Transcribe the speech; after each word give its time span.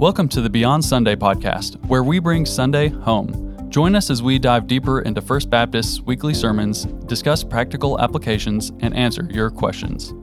Welcome 0.00 0.30
to 0.30 0.40
the 0.40 0.48
Beyond 0.48 0.82
Sunday 0.82 1.14
podcast, 1.14 1.76
where 1.84 2.02
we 2.02 2.20
bring 2.20 2.46
Sunday 2.46 2.88
home. 2.88 3.68
Join 3.68 3.94
us 3.94 4.08
as 4.08 4.22
we 4.22 4.38
dive 4.38 4.66
deeper 4.66 5.02
into 5.02 5.20
First 5.20 5.50
Baptist's 5.50 6.00
weekly 6.00 6.32
sermons, 6.32 6.86
discuss 7.04 7.44
practical 7.44 8.00
applications, 8.00 8.70
and 8.80 8.96
answer 8.96 9.28
your 9.30 9.50
questions. 9.50 10.14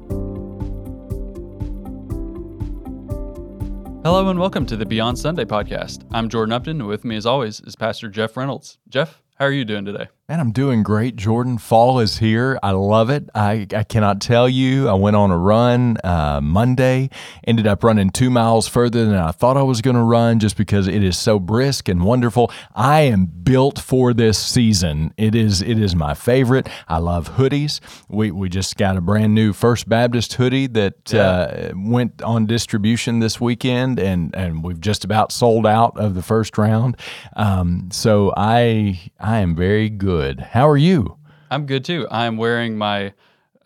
Hello 4.03 4.29
and 4.29 4.39
welcome 4.39 4.65
to 4.65 4.75
the 4.75 4.85
Beyond 4.87 5.19
Sunday 5.19 5.45
podcast. 5.45 6.07
I'm 6.11 6.27
Jordan 6.27 6.53
Upton, 6.53 6.79
and 6.81 6.89
with 6.89 7.05
me, 7.05 7.15
as 7.15 7.27
always, 7.27 7.59
is 7.61 7.75
Pastor 7.75 8.09
Jeff 8.09 8.35
Reynolds. 8.35 8.79
Jeff, 8.89 9.21
how 9.35 9.45
are 9.45 9.51
you 9.51 9.63
doing 9.63 9.85
today? 9.85 10.07
Man, 10.29 10.41
I'm 10.41 10.51
doing 10.51 10.83
great, 10.83 11.15
Jordan. 11.15 11.57
Fall 11.57 12.01
is 12.01 12.17
here. 12.17 12.59
I 12.61 12.71
love 12.71 13.09
it. 13.09 13.29
I, 13.33 13.65
I 13.73 13.85
cannot 13.85 14.19
tell 14.19 14.49
you. 14.49 14.89
I 14.89 14.93
went 14.93 15.15
on 15.15 15.31
a 15.31 15.37
run 15.37 15.95
uh, 16.03 16.41
Monday, 16.43 17.11
ended 17.45 17.65
up 17.65 17.81
running 17.81 18.09
two 18.09 18.29
miles 18.29 18.67
further 18.67 19.05
than 19.05 19.15
I 19.15 19.31
thought 19.31 19.55
I 19.55 19.63
was 19.63 19.81
going 19.81 19.95
to 19.95 20.03
run 20.03 20.39
just 20.39 20.57
because 20.57 20.89
it 20.89 21.01
is 21.01 21.17
so 21.17 21.39
brisk 21.39 21.87
and 21.87 22.03
wonderful. 22.03 22.51
I 22.75 23.03
am 23.03 23.25
built 23.25 23.79
for 23.79 24.13
this 24.13 24.37
season. 24.37 25.13
It 25.15 25.33
is 25.33 25.61
it 25.61 25.79
is 25.79 25.95
my 25.95 26.13
favorite. 26.13 26.67
I 26.89 26.97
love 26.97 27.37
hoodies. 27.37 27.79
We, 28.09 28.31
we 28.31 28.49
just 28.49 28.75
got 28.75 28.97
a 28.97 29.01
brand 29.01 29.33
new 29.33 29.53
First 29.53 29.87
Baptist 29.87 30.33
hoodie 30.33 30.67
that 30.67 31.09
yeah. 31.09 31.21
uh, 31.21 31.71
went 31.73 32.21
on 32.21 32.47
distribution 32.47 33.19
this 33.19 33.39
weekend, 33.39 33.97
and, 33.97 34.35
and 34.35 34.61
we've 34.61 34.81
just 34.81 35.05
about 35.05 35.31
sold 35.31 35.65
out 35.65 35.97
of 35.97 36.15
the 36.15 36.21
first 36.21 36.57
round. 36.57 36.97
Um, 37.37 37.87
so 37.93 38.33
I 38.35 39.09
I 39.21 39.37
am 39.37 39.55
very 39.55 39.87
good 39.87 40.16
good. 40.17 40.39
How 40.39 40.67
are 40.67 40.77
you? 40.77 41.17
I'm 41.51 41.65
good 41.65 41.85
too. 41.85 42.07
I'm 42.09 42.37
wearing 42.37 42.77
my 42.77 43.13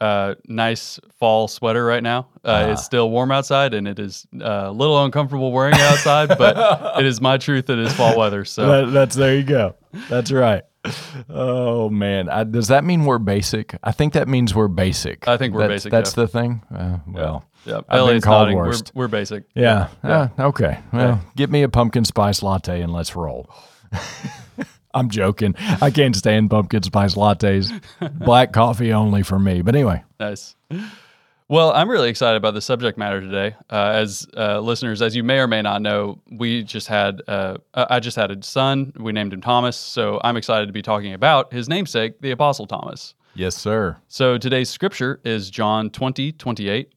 uh, 0.02 0.36
nice 0.48 1.00
fall 1.18 1.48
sweater 1.48 1.86
right 1.86 2.04
now. 2.04 2.28
Uh, 2.44 2.70
It's 2.72 2.84
still 2.84 3.10
warm 3.10 3.32
outside, 3.32 3.74
and 3.74 3.88
it 3.88 4.00
is 4.00 4.28
uh, 4.34 4.66
a 4.66 4.72
little 4.72 5.04
uncomfortable 5.04 5.52
wearing 5.52 5.76
it 5.76 5.82
outside, 5.82 6.28
but 6.38 7.00
it 7.00 7.06
is 7.06 7.22
my 7.22 7.38
truth. 7.38 7.70
It 7.70 7.80
is 7.80 7.94
fall 7.94 8.18
weather. 8.18 8.44
So 8.44 8.86
that, 8.86 8.92
that's 8.92 9.16
there 9.16 9.36
you 9.36 9.44
go. 9.44 9.76
That's 10.10 10.32
right. 10.32 10.64
Oh 11.30 11.90
man, 11.90 12.28
I, 12.28 12.44
does 12.44 12.68
that 12.68 12.84
mean 12.84 13.06
we're 13.06 13.20
basic? 13.20 13.76
I 13.84 13.92
think 13.92 14.14
that 14.14 14.28
means 14.28 14.54
we're 14.54 14.68
basic. 14.68 15.28
I 15.28 15.38
think 15.38 15.54
we're 15.54 15.62
that's, 15.62 15.84
basic. 15.84 15.92
That's 15.92 16.10
Jeff. 16.10 16.16
the 16.16 16.28
thing. 16.28 16.64
Uh, 16.74 16.98
well, 17.08 17.46
yeah. 17.66 17.74
yeah. 17.74 17.82
I've 17.88 18.08
been 18.08 18.22
called 18.22 18.54
worst. 18.54 18.92
We're, 18.94 19.04
we're, 19.04 19.08
basic. 19.08 19.44
Yeah. 19.54 19.90
yeah. 20.04 20.30
Uh, 20.38 20.48
okay. 20.48 20.80
Well, 20.92 21.08
yeah. 21.08 21.20
get 21.36 21.50
me 21.52 21.62
a 21.62 21.70
pumpkin 21.70 22.04
spice 22.04 22.44
latte 22.44 22.82
and 22.82 22.92
let's 22.92 23.16
roll. 23.16 23.50
I'm 24.94 25.10
joking. 25.10 25.56
I 25.58 25.92
can't 25.92 26.16
stand 26.16 26.50
pumpkin 26.50 26.84
spice 26.84 27.16
lattes. 27.16 27.72
Black 28.20 28.54
coffee 28.54 28.94
only 28.94 29.24
for 29.24 29.40
me. 29.40 29.62
But 29.62 29.76
anyway. 29.76 30.04
Nice. 30.20 30.56
Well, 31.52 31.74
I'm 31.74 31.90
really 31.90 32.10
excited 32.10 32.38
about 32.38 32.54
the 32.54 32.62
subject 32.62 32.98
matter 32.98 33.20
today. 33.20 33.58
Uh, 33.70 33.92
as 33.94 34.26
uh, 34.38 34.62
listeners, 34.62 35.02
as 35.02 35.18
you 35.18 35.22
may 35.22 35.38
or 35.40 35.48
may 35.48 35.62
not 35.62 35.82
know, 35.82 36.22
we 36.32 36.64
just 36.64 36.88
had 36.88 37.22
uh, 37.28 37.58
I 37.74 38.00
just 38.00 38.16
had 38.16 38.32
a 38.32 38.42
son. 38.42 38.94
We 38.98 39.12
named 39.12 39.34
him 39.34 39.42
Thomas, 39.42 39.76
so 39.76 40.22
I'm 40.24 40.38
excited 40.38 40.68
to 40.68 40.72
be 40.72 40.82
talking 40.82 41.14
about 41.14 41.52
his 41.52 41.68
namesake, 41.68 42.22
the 42.22 42.32
Apostle 42.32 42.68
Thomas. 42.68 43.16
Yes, 43.36 43.58
sir. 43.58 43.98
So 44.08 44.38
today's 44.38 44.70
scripture 44.70 45.20
is 45.26 45.50
John 45.50 45.90
20, 45.90 46.32
28. 46.32 46.94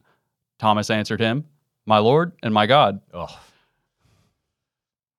Thomas 0.57 0.89
answered 0.89 1.19
him, 1.19 1.43
"My 1.85 1.97
Lord 1.97 2.31
and 2.41 2.53
my 2.53 2.65
God." 2.65 3.01
Oh. 3.13 3.27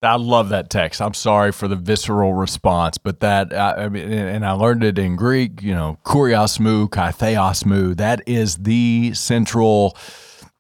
I 0.02 0.16
love 0.16 0.50
that 0.50 0.68
text. 0.70 1.00
I'm 1.00 1.14
sorry 1.14 1.52
for 1.52 1.68
the 1.68 1.76
visceral 1.76 2.34
response, 2.34 2.98
but 2.98 3.20
that 3.20 3.52
I 3.54 3.88
mean, 3.88 4.10
and 4.10 4.44
I 4.44 4.52
learned 4.52 4.84
it 4.84 4.98
in 4.98 5.16
Greek. 5.16 5.62
You 5.62 5.74
know, 5.74 5.98
kuriosmu, 6.04 6.88
kaitheosmu. 6.90 7.96
That 7.96 8.22
is 8.26 8.56
the 8.58 9.12
central 9.14 9.96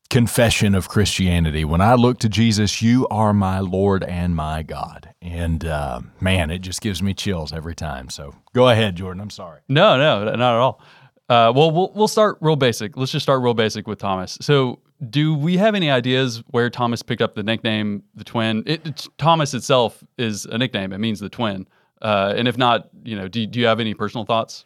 confession 0.08 0.74
of 0.74 0.88
Christianity. 0.88 1.64
When 1.64 1.80
I 1.80 1.94
look 1.94 2.18
to 2.20 2.28
Jesus, 2.28 2.80
you 2.80 3.06
are 3.08 3.32
my 3.32 3.60
Lord 3.60 4.04
and 4.04 4.34
my 4.34 4.62
God. 4.62 5.12
And 5.20 5.64
uh, 5.64 6.00
man, 6.20 6.50
it 6.50 6.60
just 6.60 6.80
gives 6.80 7.02
me 7.02 7.12
chills 7.12 7.52
every 7.52 7.74
time. 7.74 8.08
So 8.08 8.34
go 8.54 8.68
ahead, 8.68 8.96
Jordan. 8.96 9.20
I'm 9.20 9.30
sorry. 9.30 9.60
No, 9.68 9.96
no, 9.98 10.24
not 10.24 10.54
at 10.54 10.60
all. 10.60 10.80
Uh, 11.28 11.52
well, 11.54 11.72
well, 11.72 11.92
we'll 11.94 12.08
start 12.08 12.38
real 12.40 12.56
basic. 12.56 12.96
Let's 12.96 13.10
just 13.12 13.24
start 13.24 13.42
real 13.42 13.54
basic 13.54 13.88
with 13.88 13.98
Thomas. 13.98 14.38
So 14.40 14.78
do 15.10 15.34
we 15.34 15.56
have 15.58 15.74
any 15.74 15.90
ideas 15.90 16.42
where 16.50 16.70
Thomas 16.70 17.02
picked 17.02 17.22
up 17.22 17.34
the 17.34 17.42
nickname 17.42 18.02
the 18.14 18.24
twin? 18.24 18.62
It, 18.66 19.06
Thomas 19.18 19.54
itself 19.54 20.02
is 20.16 20.46
a 20.46 20.58
nickname. 20.58 20.92
It 20.92 20.98
means 20.98 21.20
the 21.20 21.28
twin. 21.28 21.66
Uh, 22.00 22.34
and 22.36 22.48
if 22.48 22.56
not, 22.56 22.88
you 23.04 23.16
know, 23.16 23.28
do, 23.28 23.46
do 23.46 23.60
you 23.60 23.66
have 23.66 23.80
any 23.80 23.94
personal 23.94 24.24
thoughts? 24.24 24.64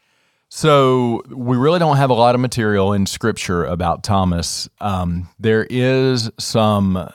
So 0.49 1.23
we 1.29 1.57
really 1.57 1.79
don't 1.79 1.97
have 1.97 2.11
a 2.11 2.15
lot 2.15 2.35
of 2.35 2.41
material 2.41 2.93
in 2.93 3.07
Scripture 3.07 3.65
about 3.65 4.03
Thomas. 4.03 4.69
Um, 4.81 5.29
there 5.39 5.67
is 5.71 6.31
some 6.39 7.09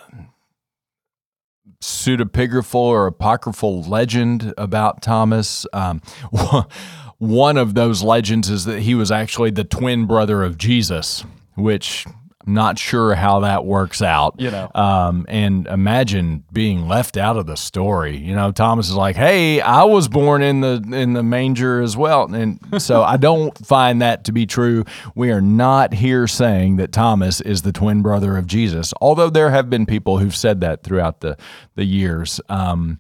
pseudepigraphal 1.82 2.76
or 2.76 3.08
apocryphal 3.08 3.84
legend 3.84 4.54
about 4.58 5.02
Thomas. 5.02 5.66
Um, 5.74 6.02
one 7.18 7.58
of 7.58 7.76
those 7.76 8.02
legends 8.02 8.50
is 8.50 8.66
that 8.66 8.80
he 8.80 8.96
was 8.96 9.12
actually 9.12 9.52
the 9.52 9.66
twin 9.66 10.06
brother 10.06 10.44
of 10.44 10.58
Jesus, 10.58 11.26
which 11.56 12.06
not 12.48 12.78
sure 12.80 13.16
how 13.16 13.42
that 13.42 13.66
works 13.66 14.02
out. 14.02 14.36
You 14.38 14.52
know, 14.52 14.72
um, 14.76 15.26
and 15.28 15.68
imagine 15.68 16.44
being 16.52 16.88
left 16.88 17.18
out 17.18 17.38
of 17.38 17.46
the 17.46 17.56
story. 17.56 18.18
You 18.18 18.36
know, 18.36 18.52
Thomas 18.52 18.90
is 18.90 18.96
like, 18.96 19.16
"Hey, 19.16 19.62
I 19.62 19.84
was 19.84 20.08
born 20.08 20.42
in 20.42 20.62
the 20.62 20.84
in 20.94 21.14
the 21.14 21.24
manger 21.24 21.82
as 21.82 21.96
well," 21.98 22.34
and 22.34 22.60
so 22.80 23.04
I 23.16 23.18
don't 23.18 23.58
find 23.66 24.02
that 24.02 24.26
to 24.26 24.32
be 24.32 24.46
true. 24.46 24.86
We 25.16 25.32
are 25.32 25.42
not 25.42 25.94
here 25.94 26.28
saying 26.28 26.78
that 26.78 26.92
Thomas 26.92 27.42
is 27.42 27.62
the 27.62 27.72
twin 27.72 28.02
brother 28.02 28.38
of 28.38 28.48
Jesus, 28.48 28.94
although 29.02 29.30
there 29.30 29.52
have 29.52 29.70
been 29.70 29.86
people 29.86 30.20
who've 30.20 30.36
said 30.36 30.62
that 30.62 30.84
throughout 30.84 31.22
the 31.22 31.38
the 31.76 31.86
years. 31.86 32.40
Um, 32.50 33.00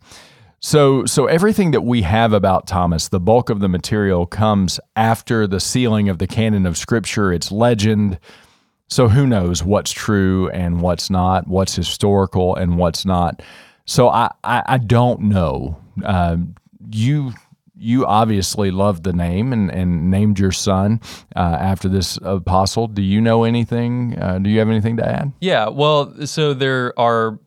so, 0.66 1.06
so 1.06 1.28
everything 1.28 1.70
that 1.72 1.82
we 1.82 2.02
have 2.02 2.34
about 2.34 2.66
Thomas, 2.66 3.10
the 3.10 3.20
bulk 3.20 3.52
of 3.52 3.60
the 3.60 3.70
material 3.70 4.26
comes 4.26 4.80
after 4.96 5.46
the 5.46 5.60
sealing 5.60 6.10
of 6.10 6.18
the 6.18 6.26
canon 6.26 6.66
of 6.66 6.76
Scripture. 6.76 7.32
It's 7.32 7.52
legend, 7.52 8.18
so 8.88 9.08
who 9.08 9.26
knows 9.26 9.64
what's 9.64 9.92
true 9.92 10.50
and 10.50 10.82
what's 10.82 11.10
not, 11.10 11.48
what's 11.48 11.76
historical 11.76 12.56
and 12.56 12.78
what's 12.78 13.06
not. 13.06 13.42
So 13.86 14.10
I, 14.10 14.32
I, 14.44 14.64
I 14.66 14.78
don't 14.78 15.22
know. 15.22 15.78
Uh, 16.04 16.38
you 16.92 17.34
you 17.78 18.06
obviously 18.06 18.72
loved 18.72 19.04
the 19.04 19.14
name 19.14 19.52
and, 19.52 19.70
and 19.70 20.10
named 20.10 20.40
your 20.40 20.52
son 20.52 21.02
uh, 21.36 21.58
after 21.60 21.90
this 21.90 22.18
apostle. 22.24 22.88
Do 22.88 23.02
you 23.02 23.20
know 23.20 23.44
anything? 23.44 24.18
Uh, 24.18 24.40
do 24.40 24.50
you 24.50 24.60
have 24.60 24.70
anything 24.70 24.98
to 24.98 25.08
add? 25.08 25.34
Yeah. 25.42 25.68
Well, 25.68 26.26
so 26.26 26.54
there 26.54 26.98
are, 26.98 27.38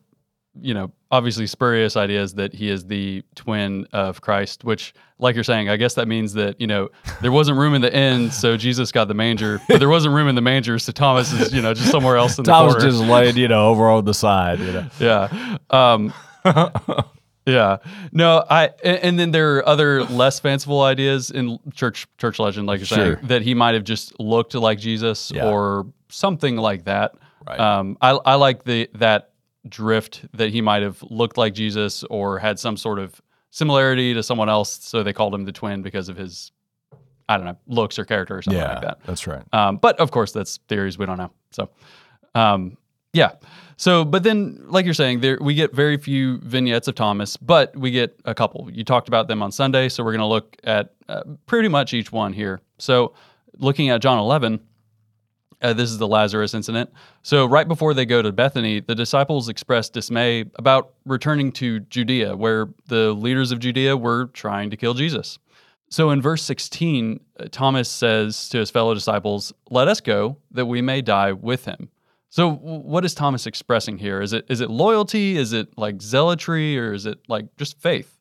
you 0.61 0.73
know, 0.75 0.91
obviously 1.11 1.47
spurious 1.47 1.97
ideas 1.97 2.35
that 2.35 2.53
he 2.53 2.69
is 2.69 2.85
the 2.85 3.23
twin 3.35 3.87
of 3.93 4.21
Christ, 4.21 4.63
which, 4.63 4.93
like 5.17 5.35
you're 5.35 5.43
saying, 5.43 5.69
I 5.69 5.77
guess 5.77 5.95
that 5.95 6.07
means 6.07 6.33
that 6.33 6.59
you 6.61 6.67
know 6.67 6.89
there 7.21 7.31
wasn't 7.31 7.57
room 7.57 7.73
in 7.73 7.81
the 7.81 7.95
inn, 7.95 8.31
so 8.31 8.57
Jesus 8.57 8.91
got 8.91 9.07
the 9.07 9.13
manger, 9.13 9.59
but 9.67 9.79
there 9.79 9.89
wasn't 9.89 10.15
room 10.15 10.27
in 10.27 10.35
the 10.35 10.41
manger, 10.41 10.79
so 10.79 10.91
Thomas 10.91 11.31
is 11.31 11.53
you 11.53 11.61
know 11.61 11.73
just 11.73 11.91
somewhere 11.91 12.17
else 12.17 12.37
in 12.37 12.43
Thomas 12.43 12.75
the. 12.75 12.79
Thomas 12.81 12.97
just 12.97 13.09
laid 13.09 13.35
you 13.35 13.47
know 13.47 13.69
over 13.69 13.89
on 13.89 14.05
the 14.05 14.13
side. 14.13 14.59
You 14.59 14.71
know? 14.71 14.89
Yeah. 14.99 15.57
Um, 15.69 16.13
yeah. 17.45 17.77
No, 18.11 18.43
I 18.49 18.71
and, 18.83 18.97
and, 18.97 19.19
then 19.19 19.31
there 19.31 19.57
are 19.57 19.67
other 19.67 20.03
less 20.03 20.39
fanciful 20.39 20.81
ideas 20.81 21.31
in 21.31 21.59
church 21.73 22.07
church 22.17 22.39
legend, 22.39 22.67
like 22.67 22.79
you're 22.79 22.85
sure. 22.85 23.15
saying, 23.15 23.27
that 23.27 23.41
he 23.41 23.53
might 23.53 23.75
have 23.75 23.83
just 23.83 24.19
looked 24.19 24.55
like 24.55 24.79
Jesus 24.79 25.31
yeah. 25.31 25.49
or 25.49 25.87
something 26.09 26.57
like 26.57 26.85
that. 26.85 27.15
Right. 27.47 27.59
Um, 27.59 27.97
I 28.01 28.11
I 28.11 28.35
like 28.35 28.63
the 28.63 28.89
that 28.95 29.31
drift 29.69 30.25
that 30.33 30.49
he 30.49 30.61
might 30.61 30.81
have 30.81 31.01
looked 31.03 31.37
like 31.37 31.53
Jesus 31.53 32.03
or 32.05 32.39
had 32.39 32.59
some 32.59 32.77
sort 32.77 32.99
of 32.99 33.21
similarity 33.51 34.13
to 34.13 34.23
someone 34.23 34.49
else, 34.49 34.79
so 34.81 35.03
they 35.03 35.13
called 35.13 35.33
him 35.33 35.45
the 35.45 35.51
twin 35.51 35.81
because 35.81 36.09
of 36.09 36.17
his 36.17 36.51
I 37.29 37.37
don't 37.37 37.45
know 37.45 37.57
looks 37.67 37.99
or 37.99 38.05
character 38.05 38.37
or 38.37 38.41
something 38.41 38.59
yeah, 38.59 38.73
like 38.73 38.81
that. 38.81 38.99
That's 39.05 39.27
right. 39.27 39.43
Um, 39.53 39.77
but 39.77 39.99
of 39.99 40.09
course, 40.09 40.31
that's 40.31 40.57
theories 40.67 40.97
we 40.97 41.05
don't 41.05 41.17
know. 41.17 41.31
So, 41.51 41.69
um, 42.33 42.75
yeah. 43.13 43.33
So, 43.77 44.03
but 44.03 44.23
then, 44.23 44.65
like 44.67 44.83
you're 44.83 44.93
saying, 44.93 45.21
there 45.21 45.37
we 45.39 45.53
get 45.53 45.73
very 45.73 45.95
few 45.97 46.39
vignettes 46.39 46.87
of 46.87 46.95
Thomas, 46.95 47.37
but 47.37 47.75
we 47.77 47.91
get 47.91 48.19
a 48.25 48.33
couple. 48.33 48.67
You 48.71 48.83
talked 48.83 49.07
about 49.07 49.27
them 49.27 49.41
on 49.43 49.51
Sunday, 49.51 49.89
so 49.89 50.03
we're 50.03 50.11
going 50.11 50.19
to 50.19 50.25
look 50.25 50.57
at 50.63 50.93
uh, 51.07 51.21
pretty 51.45 51.69
much 51.69 51.93
each 51.93 52.11
one 52.11 52.33
here. 52.33 52.61
So, 52.79 53.13
looking 53.57 53.89
at 53.89 54.01
John 54.01 54.19
11, 54.19 54.59
uh, 55.61 55.73
this 55.73 55.89
is 55.89 55.97
the 55.97 56.07
Lazarus 56.07 56.53
incident. 56.53 56.89
So, 57.21 57.45
right 57.45 57.67
before 57.67 57.93
they 57.93 58.05
go 58.05 58.21
to 58.21 58.31
Bethany, 58.31 58.79
the 58.79 58.95
disciples 58.95 59.49
express 59.49 59.89
dismay 59.89 60.45
about 60.55 60.93
returning 61.05 61.51
to 61.53 61.81
Judea, 61.81 62.35
where 62.35 62.69
the 62.87 63.13
leaders 63.13 63.51
of 63.51 63.59
Judea 63.59 63.97
were 63.97 64.27
trying 64.27 64.69
to 64.69 64.77
kill 64.77 64.93
Jesus. 64.93 65.37
So, 65.89 66.11
in 66.11 66.21
verse 66.21 66.43
16, 66.43 67.19
uh, 67.39 67.45
Thomas 67.51 67.89
says 67.89 68.49
to 68.49 68.59
his 68.59 68.69
fellow 68.69 68.93
disciples, 68.93 69.51
Let 69.69 69.87
us 69.87 69.99
go, 69.99 70.37
that 70.51 70.65
we 70.65 70.81
may 70.81 71.01
die 71.01 71.33
with 71.33 71.65
him. 71.65 71.89
So, 72.29 72.51
what 72.51 73.03
is 73.03 73.15
Thomas 73.15 73.47
expressing 73.47 73.97
here? 73.97 74.21
Is 74.21 74.33
it 74.33 74.45
is 74.49 74.61
it 74.61 74.69
loyalty? 74.69 75.35
Is 75.35 75.51
it 75.51 75.77
like 75.77 76.01
zealotry, 76.01 76.77
or 76.77 76.93
is 76.93 77.05
it 77.07 77.19
like 77.27 77.47
just 77.57 77.79
faith? 77.81 78.19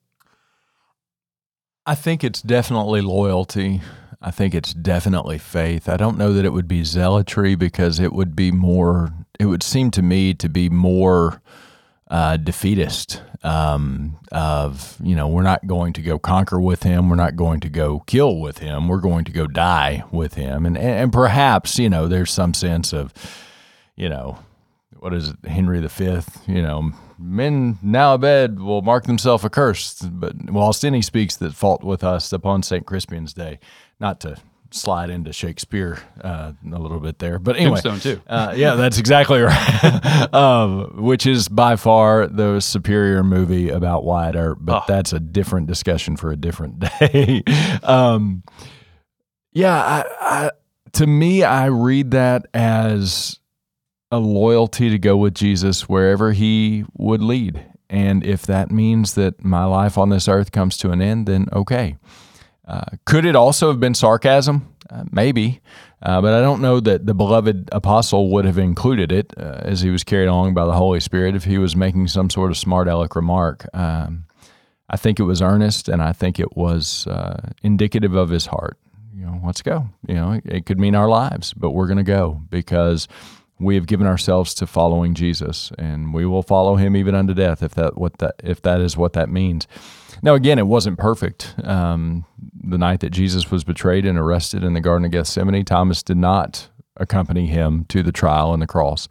I 1.84 1.94
think 1.94 2.24
it's 2.24 2.42
definitely 2.42 3.02
loyalty. 3.02 3.82
I 4.20 4.30
think 4.30 4.54
it's 4.54 4.74
definitely 4.74 5.38
faith. 5.38 5.88
I 5.88 5.96
don't 5.96 6.18
know 6.18 6.32
that 6.32 6.44
it 6.44 6.52
would 6.52 6.66
be 6.66 6.82
zealotry 6.82 7.54
because 7.54 8.00
it 8.00 8.12
would 8.12 8.34
be 8.34 8.50
more, 8.50 9.12
it 9.38 9.46
would 9.46 9.62
seem 9.62 9.90
to 9.92 10.02
me 10.02 10.34
to 10.34 10.48
be 10.48 10.68
more 10.68 11.40
uh, 12.10 12.36
defeatist 12.36 13.22
um, 13.42 14.18
of 14.32 14.96
you 15.02 15.14
know 15.14 15.28
we're 15.28 15.42
not 15.42 15.66
going 15.66 15.92
to 15.92 16.02
go 16.02 16.18
conquer 16.18 16.60
with 16.60 16.82
him. 16.82 17.08
We're 17.08 17.16
not 17.16 17.36
going 17.36 17.60
to 17.60 17.68
go 17.68 18.00
kill 18.06 18.40
with 18.40 18.58
him. 18.58 18.88
We're 18.88 19.00
going 19.00 19.24
to 19.26 19.32
go 19.32 19.46
die 19.46 20.04
with 20.10 20.34
him. 20.34 20.66
And 20.66 20.76
and 20.76 21.12
perhaps 21.12 21.78
you 21.78 21.88
know 21.88 22.08
there's 22.08 22.30
some 22.30 22.54
sense 22.54 22.92
of 22.92 23.12
you 23.94 24.08
know 24.08 24.38
what 24.98 25.14
is 25.14 25.30
it 25.30 25.36
henry 25.48 25.80
v 25.80 26.20
you 26.46 26.62
know 26.62 26.92
men 27.18 27.78
now 27.82 28.14
abed 28.14 28.60
will 28.60 28.82
mark 28.82 29.04
themselves 29.04 29.44
accursed 29.44 30.20
but 30.20 30.34
whilst 30.50 30.84
any 30.84 31.02
speaks 31.02 31.36
that 31.36 31.52
fault 31.54 31.82
with 31.84 32.04
us 32.04 32.32
upon 32.32 32.62
st 32.62 32.86
crispian's 32.86 33.32
day 33.34 33.58
not 34.00 34.20
to 34.20 34.36
slide 34.70 35.08
into 35.08 35.32
Shakespeare 35.32 35.98
uh, 36.22 36.52
a 36.70 36.78
little 36.78 37.00
bit 37.00 37.18
there. 37.20 37.38
But 37.38 37.56
anyway, 37.56 37.80
Tombstone 37.80 38.16
too. 38.16 38.22
uh, 38.28 38.52
yeah, 38.54 38.74
that's 38.74 38.98
exactly 38.98 39.40
right. 39.40 40.34
um, 40.34 41.02
which 41.02 41.24
is 41.26 41.48
by 41.48 41.76
far 41.76 42.26
the 42.26 42.60
superior 42.60 43.24
movie 43.24 43.70
about 43.70 44.04
Wyatt 44.04 44.36
Earp, 44.36 44.58
but 44.60 44.82
Oh. 44.82 44.84
that's 44.86 45.14
a 45.14 45.20
different 45.20 45.68
discussion 45.68 46.18
for 46.18 46.30
a 46.32 46.36
different 46.36 46.80
day. 47.00 47.42
um, 47.82 48.42
yeah, 49.52 49.74
I, 49.74 50.04
I, 50.20 50.50
to 50.92 51.06
me, 51.06 51.44
I 51.44 51.66
read 51.66 52.10
that 52.10 52.46
as 52.52 53.40
a 54.10 54.18
loyalty 54.18 54.90
to 54.90 54.98
go 54.98 55.16
with 55.16 55.34
Jesus 55.34 55.88
wherever 55.88 56.32
he 56.32 56.84
would 56.96 57.22
lead. 57.22 57.64
And 57.90 58.24
if 58.24 58.42
that 58.42 58.70
means 58.70 59.14
that 59.14 59.44
my 59.44 59.64
life 59.64 59.96
on 59.96 60.10
this 60.10 60.28
earth 60.28 60.52
comes 60.52 60.76
to 60.78 60.90
an 60.90 61.00
end, 61.00 61.26
then 61.26 61.48
okay. 61.52 61.96
Uh, 62.66 62.84
could 63.06 63.24
it 63.24 63.34
also 63.34 63.68
have 63.68 63.80
been 63.80 63.94
sarcasm? 63.94 64.74
Uh, 64.90 65.04
maybe. 65.10 65.60
Uh, 66.02 66.20
but 66.20 66.34
I 66.34 66.40
don't 66.40 66.60
know 66.60 66.80
that 66.80 67.06
the 67.06 67.14
beloved 67.14 67.68
apostle 67.72 68.30
would 68.32 68.44
have 68.44 68.58
included 68.58 69.10
it 69.10 69.32
uh, 69.36 69.60
as 69.62 69.80
he 69.80 69.90
was 69.90 70.04
carried 70.04 70.26
along 70.26 70.54
by 70.54 70.64
the 70.64 70.72
Holy 70.72 71.00
Spirit 71.00 71.34
if 71.34 71.44
he 71.44 71.58
was 71.58 71.74
making 71.74 72.08
some 72.08 72.30
sort 72.30 72.50
of 72.50 72.56
smart 72.56 72.88
aleck 72.88 73.16
remark. 73.16 73.66
Um, 73.74 74.24
I 74.90 74.96
think 74.96 75.18
it 75.18 75.24
was 75.24 75.42
earnest 75.42 75.88
and 75.88 76.02
I 76.02 76.12
think 76.12 76.38
it 76.38 76.56
was 76.56 77.06
uh, 77.06 77.50
indicative 77.62 78.14
of 78.14 78.30
his 78.30 78.46
heart. 78.46 78.78
You 79.14 79.26
know, 79.26 79.40
let's 79.44 79.62
go. 79.62 79.88
You 80.06 80.14
know, 80.14 80.32
it, 80.32 80.46
it 80.46 80.66
could 80.66 80.78
mean 80.78 80.94
our 80.94 81.08
lives, 81.08 81.52
but 81.52 81.70
we're 81.70 81.88
going 81.88 81.98
to 81.98 82.04
go 82.04 82.40
because 82.50 83.08
we 83.60 83.74
have 83.74 83.86
given 83.86 84.06
ourselves 84.06 84.54
to 84.54 84.66
following 84.66 85.14
Jesus 85.14 85.72
and 85.78 86.14
we 86.14 86.24
will 86.26 86.42
follow 86.42 86.76
him 86.76 86.96
even 86.96 87.14
unto 87.14 87.34
death 87.34 87.62
if 87.62 87.74
that 87.74 87.98
what 87.98 88.18
that 88.18 88.36
if 88.42 88.62
that 88.62 88.80
is 88.80 88.96
what 88.96 89.14
that 89.14 89.28
means. 89.28 89.66
Now, 90.22 90.34
again, 90.34 90.58
it 90.58 90.66
wasn't 90.66 90.98
perfect. 90.98 91.54
Um, 91.62 92.24
the 92.62 92.78
night 92.78 93.00
that 93.00 93.10
Jesus 93.10 93.50
was 93.50 93.64
betrayed 93.64 94.04
and 94.04 94.18
arrested 94.18 94.64
in 94.64 94.74
the 94.74 94.80
Garden 94.80 95.04
of 95.04 95.12
Gethsemane, 95.12 95.64
Thomas 95.64 96.02
did 96.02 96.16
not 96.16 96.68
accompany 96.96 97.46
him 97.46 97.84
to 97.88 98.02
the 98.02 98.12
trial 98.12 98.52
and 98.52 98.60
the 98.60 98.66
cross. 98.66 99.08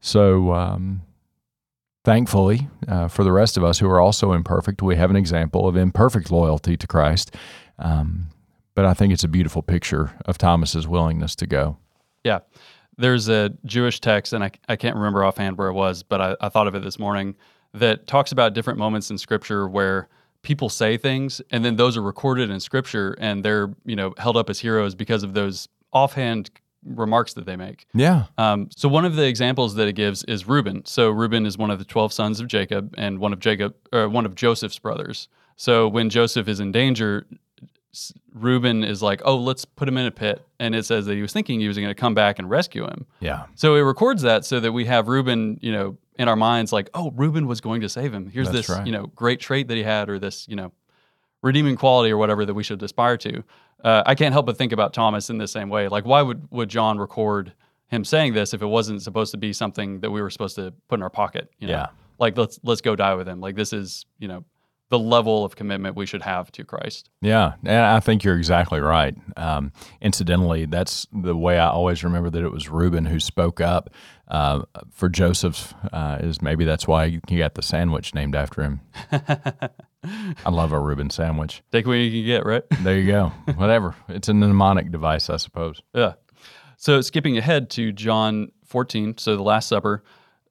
So, 0.00 0.54
um, 0.54 1.02
thankfully, 2.04 2.68
uh, 2.88 3.08
for 3.08 3.24
the 3.24 3.32
rest 3.32 3.56
of 3.56 3.64
us 3.64 3.78
who 3.78 3.88
are 3.90 4.00
also 4.00 4.32
imperfect, 4.32 4.80
we 4.80 4.96
have 4.96 5.10
an 5.10 5.16
example 5.16 5.68
of 5.68 5.76
imperfect 5.76 6.30
loyalty 6.30 6.76
to 6.76 6.86
Christ. 6.86 7.34
Um, 7.78 8.28
but 8.74 8.84
I 8.84 8.94
think 8.94 9.12
it's 9.12 9.24
a 9.24 9.28
beautiful 9.28 9.62
picture 9.62 10.12
of 10.24 10.38
Thomas's 10.38 10.86
willingness 10.86 11.34
to 11.36 11.46
go. 11.46 11.76
Yeah. 12.24 12.40
There's 12.98 13.28
a 13.28 13.52
Jewish 13.64 14.00
text, 14.00 14.32
and 14.32 14.42
I, 14.42 14.50
I 14.68 14.76
can't 14.76 14.96
remember 14.96 15.24
offhand 15.24 15.58
where 15.58 15.68
it 15.68 15.74
was, 15.74 16.02
but 16.02 16.20
I, 16.20 16.36
I 16.40 16.48
thought 16.48 16.66
of 16.66 16.74
it 16.74 16.82
this 16.82 16.98
morning 16.98 17.36
that 17.74 18.06
talks 18.06 18.32
about 18.32 18.54
different 18.54 18.78
moments 18.78 19.10
in 19.10 19.18
Scripture 19.18 19.68
where 19.68 20.08
people 20.42 20.68
say 20.68 20.96
things, 20.96 21.42
and 21.50 21.64
then 21.64 21.76
those 21.76 21.96
are 21.96 22.02
recorded 22.02 22.50
in 22.50 22.60
Scripture, 22.60 23.16
and 23.18 23.44
they're 23.44 23.74
you 23.84 23.96
know 23.96 24.14
held 24.18 24.36
up 24.36 24.48
as 24.48 24.60
heroes 24.60 24.94
because 24.94 25.22
of 25.22 25.34
those 25.34 25.68
offhand 25.92 26.50
remarks 26.84 27.34
that 27.34 27.46
they 27.46 27.56
make. 27.56 27.86
Yeah. 27.94 28.24
Um, 28.38 28.68
so 28.74 28.88
one 28.88 29.04
of 29.04 29.16
the 29.16 29.26
examples 29.26 29.74
that 29.74 29.88
it 29.88 29.94
gives 29.94 30.22
is 30.24 30.46
Reuben. 30.46 30.84
So 30.84 31.10
Reuben 31.10 31.44
is 31.46 31.58
one 31.58 31.70
of 31.70 31.78
the 31.78 31.84
twelve 31.84 32.12
sons 32.12 32.40
of 32.40 32.46
Jacob 32.46 32.94
and 32.96 33.18
one 33.18 33.32
of 33.32 33.40
Jacob, 33.40 33.74
or 33.92 34.08
one 34.08 34.24
of 34.24 34.34
Joseph's 34.34 34.78
brothers. 34.78 35.28
So 35.56 35.88
when 35.88 36.10
Joseph 36.10 36.48
is 36.48 36.60
in 36.60 36.70
danger, 36.70 37.26
Reuben 38.32 38.84
is 38.84 39.02
like, 39.02 39.22
"Oh, 39.24 39.36
let's 39.36 39.64
put 39.64 39.88
him 39.88 39.96
in 39.96 40.06
a 40.06 40.10
pit," 40.10 40.46
and 40.58 40.74
it 40.74 40.84
says 40.84 41.06
that 41.06 41.14
he 41.14 41.22
was 41.22 41.32
thinking 41.32 41.60
he 41.60 41.68
was 41.68 41.76
going 41.76 41.88
to 41.88 41.94
come 41.94 42.14
back 42.14 42.38
and 42.38 42.48
rescue 42.48 42.84
him. 42.84 43.06
Yeah. 43.20 43.46
So 43.54 43.74
it 43.76 43.80
records 43.80 44.22
that 44.22 44.44
so 44.44 44.60
that 44.60 44.72
we 44.72 44.84
have 44.86 45.08
Reuben, 45.08 45.58
you 45.62 45.72
know, 45.72 45.96
in 46.18 46.28
our 46.28 46.36
minds, 46.36 46.72
like, 46.72 46.90
"Oh, 46.94 47.10
Reuben 47.12 47.46
was 47.46 47.60
going 47.60 47.80
to 47.82 47.88
save 47.88 48.12
him. 48.12 48.28
Here's 48.28 48.50
That's 48.50 48.68
this, 48.68 48.76
right. 48.76 48.86
you 48.86 48.92
know, 48.92 49.06
great 49.06 49.40
trait 49.40 49.68
that 49.68 49.76
he 49.76 49.82
had, 49.82 50.08
or 50.08 50.18
this, 50.18 50.46
you 50.48 50.56
know, 50.56 50.72
redeeming 51.42 51.76
quality, 51.76 52.10
or 52.10 52.16
whatever 52.16 52.44
that 52.44 52.54
we 52.54 52.62
should 52.62 52.82
aspire 52.82 53.16
to." 53.18 53.42
Uh, 53.84 54.02
I 54.06 54.14
can't 54.14 54.32
help 54.32 54.46
but 54.46 54.56
think 54.56 54.72
about 54.72 54.94
Thomas 54.94 55.30
in 55.30 55.38
the 55.38 55.48
same 55.48 55.68
way. 55.68 55.88
Like, 55.88 56.04
why 56.04 56.22
would 56.22 56.50
would 56.50 56.68
John 56.68 56.98
record 56.98 57.52
him 57.88 58.04
saying 58.04 58.32
this 58.32 58.52
if 58.52 58.62
it 58.62 58.66
wasn't 58.66 59.02
supposed 59.02 59.30
to 59.32 59.38
be 59.38 59.52
something 59.52 60.00
that 60.00 60.10
we 60.10 60.20
were 60.20 60.30
supposed 60.30 60.56
to 60.56 60.72
put 60.88 60.98
in 60.98 61.02
our 61.02 61.10
pocket? 61.10 61.50
You 61.58 61.68
know? 61.68 61.74
Yeah. 61.74 61.86
Like 62.18 62.36
let's 62.36 62.58
let's 62.62 62.80
go 62.80 62.96
die 62.96 63.14
with 63.14 63.28
him. 63.28 63.40
Like 63.40 63.56
this 63.56 63.72
is 63.72 64.06
you 64.18 64.28
know 64.28 64.44
the 64.88 64.98
level 64.98 65.44
of 65.44 65.56
commitment 65.56 65.96
we 65.96 66.06
should 66.06 66.22
have 66.22 66.52
to 66.52 66.64
Christ. 66.64 67.10
Yeah, 67.20 67.54
I 67.66 67.98
think 68.00 68.22
you're 68.22 68.36
exactly 68.36 68.80
right. 68.80 69.16
Um, 69.36 69.72
incidentally, 70.00 70.66
that's 70.66 71.06
the 71.12 71.36
way 71.36 71.58
I 71.58 71.68
always 71.68 72.04
remember 72.04 72.30
that 72.30 72.44
it 72.44 72.52
was 72.52 72.68
Reuben 72.68 73.06
who 73.06 73.18
spoke 73.18 73.60
up 73.60 73.90
uh, 74.28 74.62
for 74.92 75.08
Joseph. 75.08 75.74
Uh, 75.92 76.18
is 76.20 76.40
maybe 76.40 76.64
that's 76.64 76.86
why 76.86 77.20
he 77.28 77.38
got 77.38 77.54
the 77.54 77.62
sandwich 77.62 78.14
named 78.14 78.36
after 78.36 78.62
him. 78.62 78.80
I 80.44 80.50
love 80.50 80.70
a 80.70 80.78
Reuben 80.78 81.10
sandwich. 81.10 81.62
Take 81.72 81.86
what 81.86 81.94
you 81.94 82.10
can 82.10 82.24
get, 82.24 82.46
right? 82.46 82.62
There 82.82 82.96
you 82.96 83.10
go. 83.10 83.32
Whatever. 83.56 83.96
It's 84.08 84.28
a 84.28 84.34
mnemonic 84.34 84.92
device, 84.92 85.28
I 85.30 85.36
suppose. 85.36 85.82
Yeah. 85.94 86.14
So 86.76 87.00
skipping 87.00 87.38
ahead 87.38 87.70
to 87.70 87.90
John 87.90 88.52
14, 88.66 89.18
so 89.18 89.36
the 89.36 89.42
Last 89.42 89.68
Supper, 89.68 90.04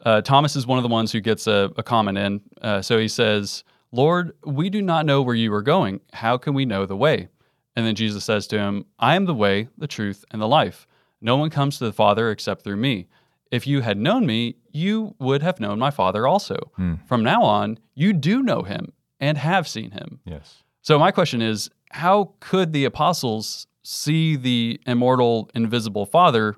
uh, 0.04 0.22
Thomas 0.22 0.56
is 0.56 0.68
one 0.68 0.78
of 0.78 0.84
the 0.84 0.90
ones 0.90 1.12
who 1.12 1.22
gets 1.22 1.48
a, 1.48 1.72
a 1.78 1.84
comment 1.84 2.18
in. 2.18 2.42
Uh, 2.62 2.82
so 2.82 2.98
he 2.98 3.08
says, 3.08 3.64
Lord, 3.92 4.34
we 4.44 4.70
do 4.70 4.82
not 4.82 5.06
know 5.06 5.22
where 5.22 5.36
you 5.36 5.54
are 5.54 5.62
going. 5.62 6.02
How 6.14 6.38
can 6.38 6.54
we 6.54 6.66
know 6.66 6.86
the 6.86 6.98
way? 6.98 7.30
And 7.76 7.86
then 7.86 7.96
Jesus 7.96 8.24
says 8.24 8.48
to 8.48 8.58
him, 8.58 8.86
I 9.00 9.16
am 9.16 9.26
the 9.26 9.34
way, 9.34 9.70
the 9.78 9.88
truth, 9.88 10.24
and 10.32 10.42
the 10.42 10.48
life. 10.48 10.88
No 11.22 11.38
one 11.38 11.50
comes 11.50 11.78
to 11.78 11.86
the 11.86 11.94
Father 11.94 12.30
except 12.32 12.64
through 12.64 12.78
me. 12.78 13.08
If 13.52 13.68
you 13.68 13.82
had 13.82 13.98
known 13.98 14.26
me, 14.26 14.56
you 14.72 15.16
would 15.20 15.42
have 15.42 15.60
known 15.60 15.80
my 15.80 15.92
Father 15.92 16.28
also. 16.28 16.72
From 17.08 17.24
now 17.24 17.44
on, 17.44 17.80
you 17.94 18.12
do 18.14 18.42
know 18.44 18.64
him 18.64 18.92
and 19.20 19.38
have 19.38 19.68
seen 19.68 19.92
him. 19.92 20.20
Yes. 20.26 20.64
So 20.82 21.00
my 21.00 21.12
question 21.12 21.42
is, 21.42 21.70
how 21.92 22.34
could 22.40 22.74
the 22.74 22.86
apostles 22.86 23.68
see 23.84 24.36
the 24.36 24.80
immortal, 24.86 25.50
invisible 25.56 26.06
Father 26.06 26.58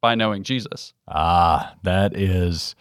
by 0.00 0.14
knowing 0.14 0.42
Jesus? 0.42 0.94
Ah, 1.08 1.74
that 1.82 2.16
is 2.16 2.74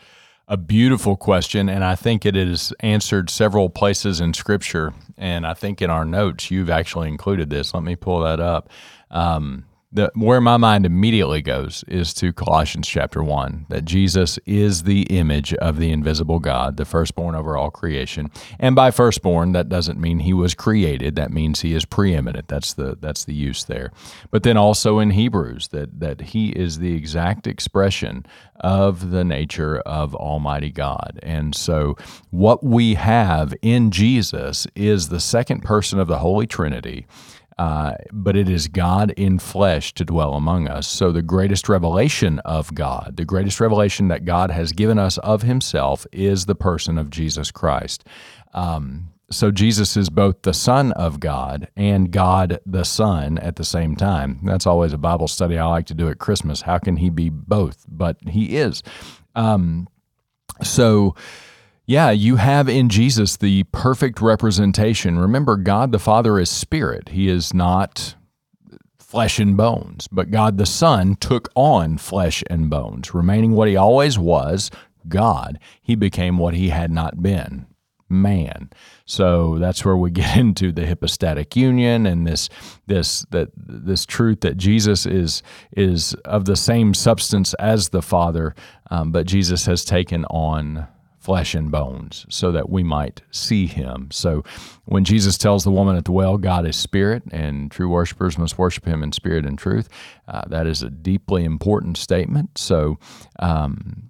a 0.50 0.57
beautiful 0.57 1.16
question, 1.16 1.69
and 1.69 1.84
I 1.84 1.96
think 1.96 2.26
it 2.26 2.35
is 2.35 2.73
answered 2.80 3.30
several 3.30 3.69
places 3.69 4.19
in 4.19 4.33
Scripture. 4.33 4.94
And 5.16 5.45
I 5.45 5.54
think 5.54 5.80
in 5.80 5.92
our 5.92 6.04
notes 6.04 6.50
you've 6.50 6.71
actually 6.71 7.07
included 7.07 7.52
this. 7.52 7.73
Let 7.73 7.83
me 7.83 7.95
pull 7.95 8.21
that 8.21 8.40
up. 8.40 8.69
Um, 9.12 9.66
the, 9.92 10.12
where 10.14 10.40
my 10.40 10.58
mind 10.58 10.86
immediately 10.86 11.42
goes 11.42 11.84
is 11.88 12.14
to 12.14 12.31
Colossians 12.31 12.88
chapter 12.88 13.24
1 13.24 13.66
that 13.69 13.86
Jesus 13.86 14.38
is 14.46 14.84
the 14.84 15.02
image 15.04 15.54
of 15.56 15.78
the 15.78 15.92
invisible 15.92 16.38
God, 16.38 16.78
the 16.78 16.86
firstborn 16.86 17.34
over 17.34 17.58
all 17.58 17.72
creation. 17.72 18.30
And 18.60 18.76
by 18.76 18.92
firstborn, 18.92 19.54
that 19.54 19.68
doesn't 19.68 20.00
mean 20.00 20.19
he 20.19 20.34
was 20.34 20.54
created, 20.54 21.16
that 21.16 21.31
means 21.31 21.62
he 21.62 21.74
is 21.74 21.86
preeminent. 21.86 22.48
That's 22.48 22.74
the 22.74 22.98
that's 23.00 23.26
the 23.26 23.34
use 23.34 23.64
there. 23.64 23.92
But 24.30 24.44
then 24.44 24.58
also 24.58 25.00
in 25.00 25.12
Hebrews 25.12 25.69
that 25.69 26.00
that 26.00 26.22
he 26.22 26.50
is 26.50 26.78
the 26.78 26.94
exact 26.96 27.48
expression 27.48 28.28
of 28.60 29.10
the 29.10 29.24
nature 29.24 29.80
of 29.80 30.14
Almighty 30.14 30.69
God. 30.69 31.19
And 31.24 31.56
so 31.56 31.96
what 32.30 32.64
we 32.64 32.94
have 32.96 33.56
in 33.64 33.90
Jesus 33.90 34.68
is 34.76 35.10
the 35.10 35.19
second 35.19 35.62
person 35.62 35.98
of 35.98 36.08
the 36.08 36.19
Holy 36.19 36.46
Trinity. 36.46 37.08
Uh, 37.59 37.94
but 38.13 38.37
it 38.37 38.47
is 38.47 38.69
God 38.69 39.11
in 39.18 39.37
flesh 39.37 39.94
to 39.95 40.06
dwell 40.06 40.33
among 40.33 40.69
us. 40.69 40.87
So, 40.87 41.11
the 41.11 41.21
greatest 41.21 41.68
revelation 41.68 42.39
of 42.45 42.73
God, 42.73 43.18
the 43.18 43.25
greatest 43.25 43.59
revelation 43.59 44.07
that 44.07 44.23
God 44.23 44.49
has 44.49 44.71
given 44.71 44.97
us 44.97 45.18
of 45.18 45.42
Himself, 45.42 46.07
is 46.13 46.45
the 46.45 46.56
person 46.56 46.97
of 46.97 47.09
Jesus 47.09 47.51
Christ. 47.51 48.06
Um, 48.54 49.09
so, 49.30 49.51
Jesus 49.51 49.97
is 49.97 50.09
both 50.09 50.44
the 50.44 50.54
Son 50.54 50.94
of 50.94 51.19
God 51.19 51.68
and 51.75 52.11
God 52.11 52.61
the 52.66 52.85
Son 52.85 53.37
at 53.39 53.57
the 53.57 53.66
same 53.66 53.97
time. 53.97 54.39
That's 54.45 54.66
always 54.66 54.94
a 54.94 54.97
Bible 54.97 55.28
study 55.28 55.57
I 55.57 55.66
like 55.66 55.87
to 55.87 55.94
do 55.94 56.07
at 56.07 56.18
Christmas. 56.18 56.61
How 56.61 56.78
can 56.78 56.95
He 56.95 57.09
be 57.09 57.28
both? 57.28 57.85
But 57.89 58.19
He 58.30 58.56
is. 58.56 58.83
Um, 59.35 59.89
so, 60.63 61.13
yeah, 61.90 62.12
you 62.12 62.36
have 62.36 62.69
in 62.69 62.88
Jesus 62.88 63.36
the 63.38 63.64
perfect 63.64 64.22
representation. 64.22 65.18
Remember, 65.18 65.58
God 65.58 65.92
the 65.92 65.98
Father 65.98 66.38
is 66.38 66.48
spirit. 66.48 67.10
He 67.10 67.28
is 67.28 67.52
not 67.52 68.14
flesh 69.00 69.40
and 69.40 69.58
bones, 69.58 70.08
but 70.12 70.30
God 70.30 70.60
the 70.60 70.68
Son 70.68 71.16
took 71.16 71.50
on 71.56 71.98
flesh 71.98 72.44
and 72.48 72.69
bones, 72.69 73.16
remaining 73.16 73.54
what 73.54 73.68
he 73.68 73.76
always 73.76 74.19
was, 74.19 74.69
God. 75.08 75.58
He 75.81 75.96
became 75.96 76.38
what 76.38 76.54
he 76.54 76.69
had 76.69 76.92
not 76.92 77.24
been, 77.24 77.66
man. 78.08 78.69
So 79.08 79.58
that's 79.58 79.84
where 79.84 79.98
we 79.98 80.12
get 80.12 80.38
into 80.38 80.72
the 80.72 80.86
hypostatic 80.86 81.56
union 81.56 82.06
and 82.06 82.28
this 82.28 82.50
this 82.86 83.26
that 83.31 83.50
this 83.56 84.06
truth 84.06 84.42
that 84.42 84.58
Jesus 84.58 85.08
is 85.08 85.42
is 85.76 86.14
of 86.26 86.46
the 86.46 86.56
same 86.56 86.94
substance 86.94 87.56
as 87.56 87.90
the 87.90 88.04
Father, 88.04 88.54
um, 88.92 89.12
but 89.12 89.26
Jesus 89.26 89.66
has 89.66 89.84
taken 89.84 90.26
on 90.26 90.88
flesh 91.30 91.54
and 91.54 91.69
bones 91.69 92.26
so 92.28 92.52
that 92.52 92.71
we 92.71 92.81
might 92.81 93.21
see 93.30 93.68
him. 93.68 94.07
So 94.12 94.44
when 94.86 95.04
Jesus 95.04 95.38
tells 95.38 95.64
the 95.64 95.69
woman 95.69 95.95
at 95.95 96.06
the 96.06 96.12
well, 96.12 96.40
God 96.40 96.66
is 96.66 96.76
spirit 96.76 97.21
and 97.30 97.69
true 97.69 97.88
worshipers 97.88 98.36
must 98.40 98.57
worship 98.57 98.83
him 98.83 99.04
in 99.04 99.12
spirit 99.12 99.45
and 99.45 99.56
truth, 99.56 99.90
uh, 100.28 100.48
that 100.48 100.66
is 100.66 100.81
a 100.81 100.90
deeply 100.90 101.44
important 101.44 101.98
statement. 101.98 102.57
So, 102.57 102.98
um, 103.38 104.09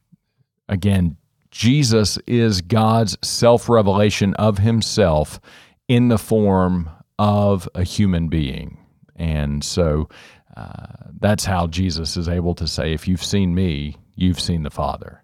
again, 0.70 1.18
Jesus 1.52 2.18
is 2.26 2.62
God's 2.62 3.18
self 3.22 3.68
revelation 3.68 4.34
of 4.36 4.60
himself 4.60 5.42
in 5.90 6.08
the 6.08 6.18
form 6.18 6.90
of 7.18 7.68
a 7.76 7.84
human 7.84 8.30
being. 8.30 8.78
And 9.18 9.62
so 9.62 10.08
uh, 10.56 10.86
that's 11.20 11.44
how 11.44 11.68
Jesus 11.68 12.16
is 12.16 12.30
able 12.30 12.56
to 12.56 12.66
say, 12.66 12.94
if 12.94 13.10
you've 13.10 13.22
seen 13.22 13.54
me, 13.54 13.98
you've 14.16 14.40
seen 14.40 14.64
the 14.64 14.72
Father. 14.72 15.22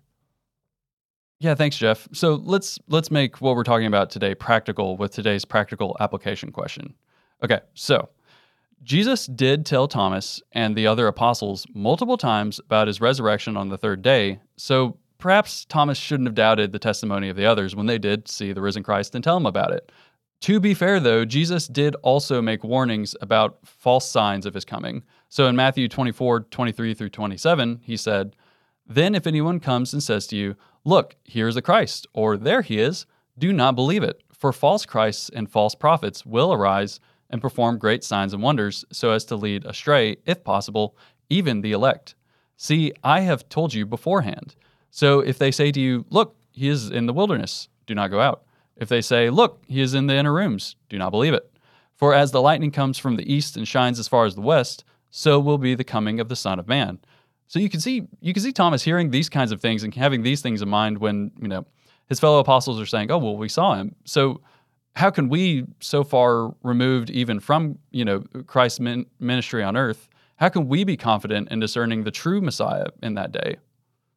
Yeah, 1.39 1.55
thanks, 1.55 1.77
Jeff. 1.77 2.07
So 2.13 2.35
let's 2.35 2.79
let's 2.87 3.11
make 3.11 3.41
what 3.41 3.55
we're 3.55 3.63
talking 3.63 3.87
about 3.87 4.09
today 4.09 4.35
practical 4.35 4.95
with 4.97 5.11
today's 5.11 5.45
practical 5.45 5.97
application 5.99 6.51
question. 6.51 6.93
Okay, 7.43 7.59
so 7.73 8.09
Jesus 8.83 9.25
did 9.25 9.65
tell 9.65 9.87
Thomas 9.87 10.41
and 10.53 10.75
the 10.75 10.87
other 10.87 11.07
apostles 11.07 11.65
multiple 11.73 12.17
times 12.17 12.59
about 12.59 12.87
his 12.87 13.01
resurrection 13.01 13.57
on 13.57 13.69
the 13.69 13.77
third 13.77 14.01
day. 14.01 14.39
So 14.57 14.97
perhaps 15.17 15.65
Thomas 15.65 15.97
shouldn't 15.97 16.27
have 16.27 16.35
doubted 16.35 16.71
the 16.71 16.79
testimony 16.79 17.29
of 17.29 17.35
the 17.35 17.45
others 17.45 17.75
when 17.75 17.87
they 17.87 17.97
did 17.97 18.27
see 18.27 18.53
the 18.53 18.61
risen 18.61 18.83
Christ 18.83 19.15
and 19.15 19.23
tell 19.23 19.37
him 19.37 19.45
about 19.45 19.71
it. 19.71 19.91
To 20.41 20.59
be 20.59 20.73
fair, 20.73 20.99
though, 20.99 21.25
Jesus 21.25 21.67
did 21.67 21.95
also 22.03 22.41
make 22.41 22.63
warnings 22.63 23.15
about 23.21 23.57
false 23.63 24.07
signs 24.07 24.45
of 24.45 24.53
his 24.53 24.65
coming. 24.65 25.03
So 25.29 25.47
in 25.47 25.55
Matthew 25.55 25.87
24, 25.87 26.41
23 26.41 26.93
through 26.93 27.09
27, 27.09 27.79
he 27.83 27.97
said, 27.97 28.35
Then 28.85 29.15
if 29.15 29.25
anyone 29.25 29.59
comes 29.59 29.93
and 29.93 30.03
says 30.03 30.27
to 30.27 30.35
you, 30.35 30.55
Look, 30.87 31.15
here's 31.23 31.55
the 31.55 31.63
Christ, 31.63 32.05
or 32.13 32.37
there 32.37 32.61
he 32.61 32.79
is, 32.79 33.07
do 33.39 33.51
not 33.51 33.75
believe 33.75 34.03
it, 34.03 34.21
for 34.31 34.53
false 34.53 34.85
Christs 34.85 35.31
and 35.33 35.49
false 35.49 35.73
prophets 35.73 36.23
will 36.27 36.53
arise 36.53 36.99
and 37.31 37.41
perform 37.41 37.79
great 37.79 38.03
signs 38.03 38.35
and 38.35 38.43
wonders, 38.43 38.85
so 38.91 39.09
as 39.09 39.25
to 39.25 39.35
lead 39.35 39.65
astray, 39.65 40.17
if 40.27 40.43
possible, 40.43 40.95
even 41.27 41.61
the 41.61 41.71
elect. 41.71 42.13
See, 42.55 42.93
I 43.03 43.21
have 43.21 43.49
told 43.49 43.73
you 43.73 43.87
beforehand. 43.87 44.55
So 44.91 45.21
if 45.21 45.39
they 45.39 45.49
say 45.49 45.71
to 45.71 45.79
you, 45.79 46.05
Look, 46.11 46.35
he 46.51 46.69
is 46.69 46.91
in 46.91 47.07
the 47.07 47.13
wilderness, 47.13 47.67
do 47.87 47.95
not 47.95 48.11
go 48.11 48.19
out. 48.19 48.43
If 48.77 48.87
they 48.87 49.01
say, 49.01 49.31
Look, 49.31 49.63
he 49.67 49.81
is 49.81 49.95
in 49.95 50.05
the 50.05 50.15
inner 50.15 50.33
rooms, 50.33 50.75
do 50.87 50.99
not 50.99 51.09
believe 51.09 51.33
it. 51.33 51.51
For 51.95 52.13
as 52.13 52.31
the 52.31 52.43
lightning 52.43 52.71
comes 52.71 52.99
from 52.99 53.15
the 53.15 53.33
east 53.33 53.57
and 53.57 53.67
shines 53.67 53.97
as 53.97 54.07
far 54.07 54.25
as 54.25 54.35
the 54.35 54.41
west, 54.41 54.83
so 55.09 55.39
will 55.39 55.57
be 55.57 55.73
the 55.73 55.83
coming 55.83 56.19
of 56.19 56.29
the 56.29 56.35
Son 56.35 56.59
of 56.59 56.67
Man. 56.67 56.99
So 57.47 57.59
you 57.59 57.69
can 57.69 57.79
see 57.79 58.07
you 58.21 58.33
can 58.33 58.41
see 58.43 58.51
Thomas 58.51 58.83
hearing 58.83 59.11
these 59.11 59.29
kinds 59.29 59.51
of 59.51 59.61
things 59.61 59.83
and 59.83 59.93
having 59.93 60.23
these 60.23 60.41
things 60.41 60.61
in 60.61 60.69
mind 60.69 60.97
when, 60.97 61.31
you 61.41 61.47
know, 61.47 61.65
his 62.07 62.19
fellow 62.19 62.39
apostles 62.39 62.79
are 62.79 62.85
saying, 62.85 63.11
"Oh, 63.11 63.17
well, 63.17 63.37
we 63.37 63.49
saw 63.49 63.75
him." 63.75 63.95
So 64.05 64.41
how 64.95 65.09
can 65.09 65.29
we 65.29 65.65
so 65.81 66.03
far 66.03 66.53
removed 66.63 67.09
even 67.09 67.39
from, 67.39 67.77
you 67.91 68.05
know, 68.05 68.23
Christ's 68.47 68.79
ministry 69.19 69.63
on 69.63 69.75
earth, 69.75 70.09
how 70.37 70.49
can 70.49 70.67
we 70.67 70.83
be 70.83 70.97
confident 70.97 71.49
in 71.51 71.59
discerning 71.59 72.03
the 72.03 72.11
true 72.11 72.41
Messiah 72.41 72.87
in 73.03 73.13
that 73.15 73.31
day? 73.31 73.57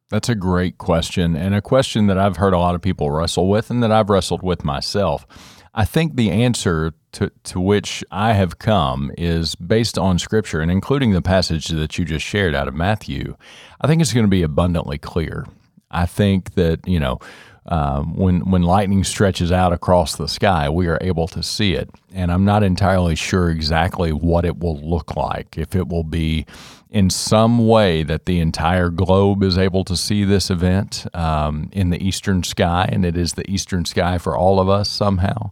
That's 0.09 0.29
a 0.29 0.35
great 0.35 0.77
question, 0.77 1.35
and 1.35 1.53
a 1.53 1.61
question 1.61 2.07
that 2.07 2.17
I've 2.17 2.37
heard 2.37 2.53
a 2.53 2.57
lot 2.57 2.75
of 2.75 2.81
people 2.81 3.11
wrestle 3.11 3.47
with 3.47 3.69
and 3.69 3.83
that 3.83 3.91
I've 3.91 4.09
wrestled 4.09 4.41
with 4.41 4.65
myself. 4.65 5.27
I 5.75 5.85
think 5.85 6.15
the 6.15 6.31
answer 6.31 6.93
to, 7.13 7.31
to 7.43 7.59
which 7.59 8.03
I 8.11 8.33
have 8.33 8.59
come 8.59 9.11
is 9.17 9.55
based 9.55 9.97
on 9.97 10.19
Scripture 10.19 10.61
and 10.61 10.71
including 10.71 11.11
the 11.11 11.21
passage 11.21 11.67
that 11.67 11.97
you 11.97 12.05
just 12.05 12.25
shared 12.25 12.55
out 12.55 12.67
of 12.67 12.75
Matthew. 12.75 13.35
I 13.81 13.87
think 13.87 14.01
it's 14.01 14.13
going 14.13 14.25
to 14.25 14.29
be 14.29 14.43
abundantly 14.43 14.97
clear. 14.97 15.45
I 15.91 16.05
think 16.05 16.53
that, 16.53 16.87
you 16.87 16.99
know, 16.99 17.19
um, 17.65 18.15
when 18.15 18.49
when 18.49 18.63
lightning 18.63 19.03
stretches 19.03 19.51
out 19.51 19.73
across 19.73 20.15
the 20.15 20.27
sky, 20.27 20.69
we 20.69 20.87
are 20.87 20.97
able 21.01 21.27
to 21.27 21.43
see 21.43 21.73
it, 21.73 21.89
and 22.11 22.31
I'm 22.31 22.43
not 22.43 22.63
entirely 22.63 23.15
sure 23.15 23.51
exactly 23.51 24.11
what 24.11 24.43
it 24.43 24.57
will 24.57 24.79
look 24.79 25.15
like. 25.15 25.55
If 25.55 25.75
it 25.75 25.87
will 25.87 26.03
be 26.03 26.47
in 26.89 27.11
some 27.11 27.67
way 27.67 28.01
that 28.03 28.25
the 28.25 28.39
entire 28.39 28.89
globe 28.89 29.43
is 29.43 29.57
able 29.57 29.83
to 29.83 29.95
see 29.95 30.23
this 30.23 30.49
event 30.49 31.05
um, 31.13 31.69
in 31.71 31.91
the 31.91 32.03
eastern 32.03 32.41
sky, 32.41 32.89
and 32.91 33.05
it 33.05 33.15
is 33.15 33.33
the 33.33 33.49
eastern 33.49 33.85
sky 33.85 34.17
for 34.17 34.35
all 34.35 34.59
of 34.59 34.67
us 34.67 34.89
somehow. 34.89 35.51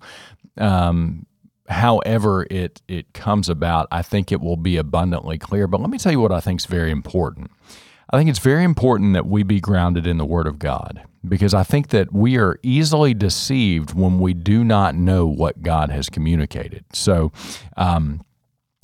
Um, 0.58 1.28
however 1.68 2.48
it 2.50 2.82
it 2.88 3.14
comes 3.14 3.50
about, 3.50 3.88
I 3.92 4.02
think 4.02 4.32
it 4.32 4.42
will 4.42 4.58
be 4.58 4.78
abundantly 4.78 5.38
clear. 5.38 5.68
But 5.68 5.82
let 5.82 5.90
me 5.90 5.98
tell 5.98 6.12
you 6.12 6.20
what 6.20 6.32
I 6.32 6.40
think 6.40 6.62
is 6.62 6.66
very 6.66 6.92
important. 6.92 7.52
I 8.10 8.18
think 8.18 8.30
it's 8.30 8.40
very 8.40 8.64
important 8.64 9.14
that 9.14 9.26
we 9.26 9.44
be 9.44 9.60
grounded 9.60 10.08
in 10.08 10.18
the 10.18 10.26
Word 10.26 10.48
of 10.48 10.60
God 10.60 11.02
because 11.28 11.54
I 11.54 11.64
think 11.64 11.90
that 11.90 12.14
we 12.14 12.38
are 12.38 12.58
easily 12.64 13.14
deceived 13.14 13.94
when 13.94 14.20
we 14.20 14.34
do 14.34 14.64
not 14.64 14.96
know 14.96 15.26
what 15.26 15.62
God 15.62 15.90
has 15.90 16.10
communicated. 16.10 16.86
So, 16.94 17.34
um, 17.76 18.24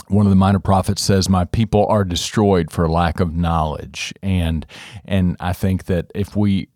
one 0.08 0.25
of 0.25 0.30
the 0.30 0.36
minor 0.36 0.60
prophets 0.60 1.02
says 1.02 1.30
my 1.30 1.46
people 1.46 1.86
are 1.88 2.04
destroyed 2.04 2.72
for 2.72 2.90
lack 2.90 3.20
of 3.20 3.34
knowledge 3.34 4.13
and 4.22 4.66
and 5.06 5.38
i 5.40 5.54
think 5.54 5.86
that 5.86 6.12
if 6.13 6.36
we 6.36 6.68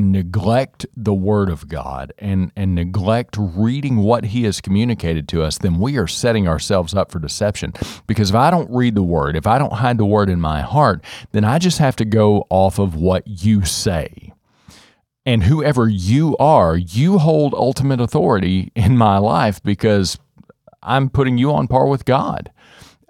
neglect 0.00 0.86
the 0.96 1.14
word 1.14 1.48
of 1.48 1.68
god 1.68 2.12
and 2.18 2.52
and 2.56 2.74
neglect 2.74 3.36
reading 3.38 3.98
what 3.98 4.24
he 4.26 4.44
has 4.44 4.60
communicated 4.60 5.28
to 5.28 5.42
us 5.42 5.58
then 5.58 5.78
we 5.78 5.96
are 5.96 6.06
setting 6.06 6.48
ourselves 6.48 6.94
up 6.94 7.10
for 7.10 7.18
deception. 7.18 7.72
Because 8.06 8.30
if 8.30 8.36
i 8.36 8.50
don't 8.50 8.70
read 8.70 8.94
the 8.94 9.02
word 9.02 9.36
if 9.36 9.46
i 9.46 9.58
don't 9.58 9.74
hide 9.74 9.98
the 9.98 10.04
word 10.04 10.28
in 10.28 10.40
my 10.40 10.60
heart 10.60 11.04
then 11.32 11.44
i 11.44 11.58
just 11.58 11.78
have 11.78 11.96
to 11.96 12.04
go 12.04 12.46
off 12.50 12.78
of 12.78 12.94
what 12.94 13.22
you 13.26 13.64
say. 13.64 14.32
And 15.26 15.44
whoever 15.44 15.88
you 15.88 16.36
are 16.38 16.76
you 16.76 17.18
hold 17.18 17.54
ultimate 17.54 18.00
authority 18.00 18.72
in 18.74 18.96
my 18.96 19.18
life 19.18 19.62
because 19.62 20.18
i'm 20.82 21.08
putting 21.10 21.38
you 21.38 21.52
on 21.52 21.68
par 21.68 21.86
with 21.86 22.04
god 22.04 22.50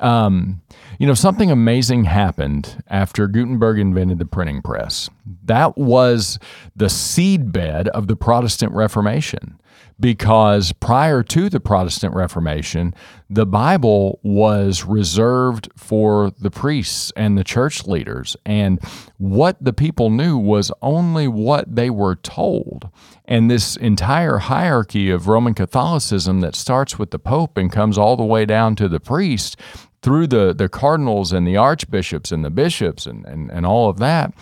um, 0.01 0.63
you 0.99 1.07
know, 1.07 1.15
something 1.15 1.51
amazing 1.51 2.05
happened 2.05 2.83
after 2.89 3.27
Gutenberg 3.27 3.79
invented 3.79 4.19
the 4.19 4.27
printing 4.27 4.63
press. 4.63 5.09
That 5.45 5.79
was 5.79 6.39
the 6.75 6.87
seedbed 6.87 7.89
of 7.89 8.07
the 8.07 8.17
Protestant 8.17 8.73
Reformation 8.73 9.61
because 10.01 10.73
prior 10.73 11.23
to 11.23 11.51
the 11.51 11.61
Protestant 11.61 12.15
Reformation, 12.15 12.95
the 13.29 13.45
Bible 13.45 14.19
was 14.23 14.85
reserved 14.85 15.69
for 15.77 16.31
the 16.31 16.51
priests 16.51 17.13
and 17.17 17.37
the 17.37 17.45
church 17.45 17.87
leaders. 17.87 18.37
And 18.47 18.81
what 19.19 19.63
the 19.63 19.75
people 19.75 20.09
knew 20.09 20.39
was 20.39 20.73
only 20.81 21.29
what 21.29 21.77
they 21.77 21.91
were 21.91 22.17
told. 22.17 22.89
And 23.27 23.51
this 23.51 23.77
entire 23.77 24.39
hierarchy 24.39 25.11
of 25.11 25.29
Roman 25.29 25.55
Catholicism 25.55 26.41
that 26.41 26.57
starts 26.57 26.99
with 26.99 27.11
the 27.11 27.19
Pope 27.19 27.59
and 27.59 27.71
comes 27.71 27.99
all 27.99 28.17
the 28.17 28.25
way 28.25 28.47
down 28.47 28.77
to 28.77 28.89
the 28.89 29.01
priest 29.01 29.57
through 30.03 30.27
the, 30.27 30.55
the 30.55 30.69
cardinals 30.69 31.33
and 31.33 31.47
the 31.47 31.57
archbishops 31.57 32.33
and 32.33 32.45
the 32.45 32.51
bishops 32.51 33.07
and, 33.07 33.25
and, 33.27 33.51
and 33.51 33.67
all 33.67 33.89
of 33.89 33.99
that, 33.99 34.33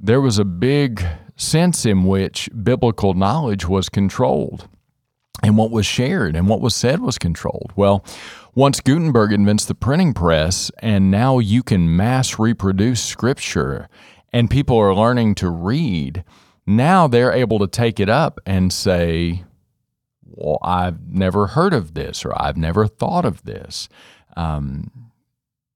there 0.00 0.20
was 0.20 0.38
a 0.38 0.44
big 0.44 1.04
sense 1.36 1.84
in 1.84 2.04
which 2.04 2.48
biblical 2.62 3.14
knowledge 3.14 3.66
was 3.66 3.88
controlled 3.88 4.68
and 5.42 5.56
what 5.56 5.70
was 5.70 5.86
shared 5.86 6.34
and 6.34 6.48
what 6.48 6.60
was 6.60 6.74
said 6.74 7.00
was 7.00 7.18
controlled. 7.18 7.72
Well, 7.76 8.04
once 8.54 8.80
Gutenberg 8.80 9.32
invents 9.32 9.64
the 9.64 9.74
printing 9.74 10.14
press, 10.14 10.70
and 10.80 11.10
now 11.10 11.38
you 11.38 11.62
can 11.62 11.94
mass 11.94 12.38
reproduce 12.38 13.02
scripture, 13.02 13.88
and 14.32 14.50
people 14.50 14.76
are 14.76 14.94
learning 14.94 15.36
to 15.36 15.48
read, 15.48 16.24
now 16.66 17.06
they're 17.06 17.32
able 17.32 17.60
to 17.60 17.68
take 17.68 18.00
it 18.00 18.08
up 18.08 18.40
and 18.44 18.72
say, 18.72 19.44
Well, 20.24 20.58
I've 20.62 21.08
never 21.08 21.48
heard 21.48 21.72
of 21.72 21.94
this, 21.94 22.24
or 22.24 22.40
I've 22.40 22.56
never 22.56 22.88
thought 22.88 23.24
of 23.24 23.44
this. 23.44 23.88
Um, 24.38 24.90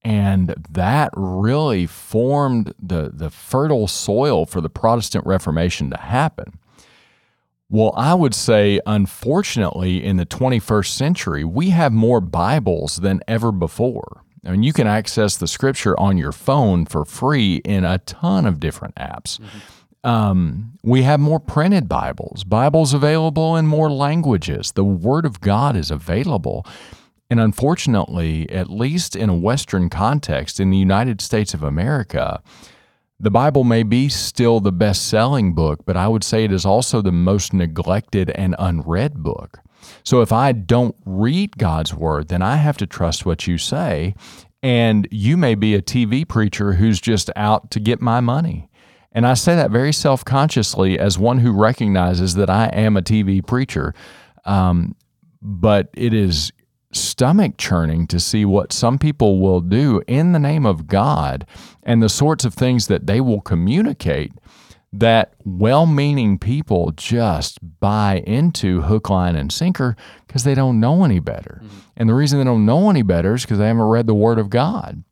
and 0.05 0.55
that 0.71 1.11
really 1.15 1.87
formed 1.87 2.75
the, 2.81 3.11
the 3.13 3.31
fertile 3.31 3.87
soil 3.87 4.47
for 4.47 4.61
the 4.61 4.71
Protestant 4.71 5.27
Reformation 5.27 5.91
to 5.91 5.97
happen. 5.97 6.59
Well, 7.69 7.93
I 7.97 8.15
would 8.15 8.35
say, 8.35 8.81
unfortunately, 8.87 10.05
in 10.05 10.17
the 10.17 10.27
21st 10.27 10.89
century, 10.89 11.45
we 11.45 11.71
have 11.71 11.93
more 11.93 12.21
Bibles 12.21 12.97
than 12.97 13.21
ever 13.27 13.51
before. 13.51 14.23
I 14.45 14.51
mean, 14.51 14.63
you 14.63 14.73
can 14.73 14.87
access 14.87 15.37
the 15.37 15.47
scripture 15.47 15.99
on 15.99 16.19
your 16.19 16.33
phone 16.33 16.85
for 16.85 17.05
free 17.05 17.57
in 17.65 17.85
a 17.85 17.99
ton 17.99 18.45
of 18.45 18.61
different 18.61 18.97
apps. 18.97 19.39
Mm-hmm. 19.39 20.09
Um, 20.09 20.79
we 20.83 21.03
have 21.03 21.21
more 21.21 21.39
printed 21.39 21.89
Bibles, 21.89 22.43
Bibles 22.43 22.93
available 22.93 23.57
in 23.57 23.69
more 23.69 23.91
languages. 23.91 24.73
The 24.73 24.85
Word 24.85 25.25
of 25.25 25.41
God 25.41 25.77
is 25.77 25.93
available. 25.93 26.67
And 27.33 27.41
unfortunately, 27.41 28.47
at 28.51 28.69
least 28.69 29.17
in 29.17 29.31
a 29.31 29.35
Western 29.35 29.89
context, 29.89 30.61
in 30.61 30.69
the 30.69 30.77
United 30.77 31.23
States 31.23 31.55
of 31.55 31.63
America, 31.63 32.43
the 33.19 33.31
Bible 33.31 33.65
may 33.65 33.85
be 33.85 34.11
still 34.11 34.61
the 34.61 34.71
best 34.71 35.09
selling 35.09 35.55
book, 35.55 35.87
but 35.87 35.97
I 35.97 36.09
would 36.09 36.25
say 36.25 36.45
it 36.45 36.53
is 36.53 36.67
also 36.67 37.01
the 37.01 37.11
most 37.11 37.55
neglected 37.55 38.29
and 38.33 38.55
unread 38.59 39.23
book. 39.23 39.61
So 40.05 40.21
if 40.21 40.31
I 40.31 40.53
don't 40.53 40.95
read 41.07 41.57
God's 41.57 41.95
Word, 41.95 42.29
then 42.29 42.43
I 42.43 42.57
have 42.57 42.77
to 42.77 42.87
trust 42.87 43.25
what 43.25 43.47
you 43.47 43.57
say. 43.57 44.15
And 44.63 45.09
you 45.11 45.39
may 45.39 45.55
be 45.55 45.75
a 45.75 45.81
TV 45.81 46.29
preacher 46.29 46.75
who's 46.75 47.01
just 47.01 47.31
out 47.35 47.71
to 47.71 47.81
get 47.81 48.03
my 48.03 48.21
money. 48.21 48.69
And 49.11 49.27
I 49.27 49.33
say 49.33 49.57
that 49.57 49.71
very 49.71 49.95
self 49.95 50.23
consciously 50.23 50.99
as 50.99 51.19
one 51.19 51.39
who 51.39 51.53
recognizes 51.53 52.35
that 52.35 52.51
I 52.51 52.67
am 52.67 52.99
a 52.99 53.03
TV 53.03 53.43
preacher. 53.43 53.95
Um, 54.45 54.97
but 55.41 55.89
it 55.95 56.13
is 56.13 56.53
stomach 56.93 57.57
churning 57.57 58.07
to 58.07 58.21
see 58.21 58.45
what 58.45 58.73
some 58.73 58.99
people 58.99 59.41
will 59.41 59.61
do 59.61 60.03
in 60.07 60.33
the 60.33 60.39
name 60.39 60.67
of 60.67 60.87
God 60.87 61.47
and 61.83 62.03
the 62.03 62.09
sorts 62.09 62.45
of 62.45 62.55
things 62.55 62.87
that 62.87 63.07
they 63.07 63.21
will 63.21 63.41
communicate 63.41 64.33
that 64.93 65.33
well 65.45 65.87
meaning 65.87 66.39
people 66.39 66.93
just 66.95 67.59
buy 67.81 68.23
into 68.27 68.83
hook, 68.83 69.09
line, 69.09 69.37
and 69.37 69.51
sinker 69.51 69.97
because 70.27 70.45
they 70.45 70.55
don't 70.55 70.79
know 70.81 71.05
any 71.05 71.19
better. 71.19 71.61
Mm-hmm. 71.65 71.79
And 71.97 72.09
the 72.09 72.15
reason 72.15 72.39
they 72.39 72.45
don't 72.45 72.67
know 72.67 72.91
any 72.91 73.03
better 73.03 73.35
is 73.35 73.43
because 73.43 73.59
they 73.59 73.67
haven't 73.67 73.83
read 73.83 74.07
the 74.07 74.15
Word 74.15 74.39
of 74.39 74.51
God. 74.51 75.03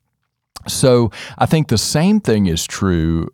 So 0.67 1.11
I 1.37 1.47
think 1.47 1.67
the 1.67 1.79
same 1.79 2.19
thing 2.19 2.45
is 2.45 2.65
true 2.65 3.29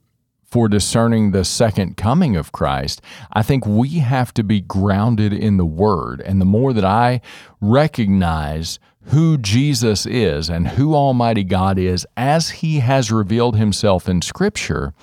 for 0.47 0.69
discerning 0.69 1.31
the 1.31 1.43
second 1.43 1.97
coming 1.97 2.35
of 2.35 2.51
Christ. 2.51 3.01
I 3.33 3.43
think 3.43 3.65
we 3.65 3.99
have 3.99 4.33
to 4.35 4.43
be 4.43 4.61
grounded 4.61 5.33
in 5.33 5.57
the 5.57 5.65
Word. 5.65 6.21
And 6.21 6.39
the 6.39 6.45
more 6.45 6.73
that 6.73 6.85
I 6.85 7.21
recognize 7.59 8.79
who 9.07 9.37
Jesus 9.37 10.05
is 10.05 10.49
and 10.49 10.69
who 10.69 10.95
Almighty 10.95 11.43
God 11.43 11.77
is 11.77 12.07
as 12.15 12.49
He 12.49 12.79
has 12.79 13.11
revealed 13.11 13.57
Himself 13.57 14.07
in 14.07 14.21
Scripture, 14.21 14.93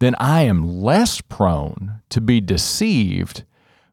then 0.00 0.14
I 0.18 0.42
am 0.42 0.80
less 0.80 1.20
prone 1.20 2.00
to 2.10 2.20
be 2.20 2.40
deceived 2.40 3.44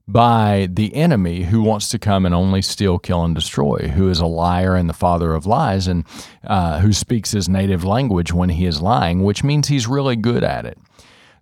by 0.07 0.69
the 0.71 0.95
enemy 0.95 1.43
who 1.43 1.61
wants 1.61 1.89
to 1.89 1.99
come 1.99 2.25
and 2.25 2.33
only 2.33 2.61
steal, 2.61 2.97
kill, 2.97 3.25
and 3.25 3.35
destroy, 3.35 3.89
who 3.93 4.09
is 4.09 4.19
a 4.19 4.25
liar 4.25 4.73
and 4.75 4.89
the 4.89 4.93
father 4.93 5.33
of 5.33 5.45
lies, 5.45 5.85
and 5.85 6.05
uh, 6.45 6.79
who 6.79 6.93
speaks 6.93 7.31
his 7.31 7.49
native 7.49 7.83
language 7.83 8.31
when 8.31 8.49
he 8.49 8.65
is 8.65 8.81
lying, 8.81 9.23
which 9.23 9.43
means 9.43 9.67
he's 9.67 9.85
really 9.85 10.15
good 10.15 10.45
at 10.45 10.65
it. 10.65 10.77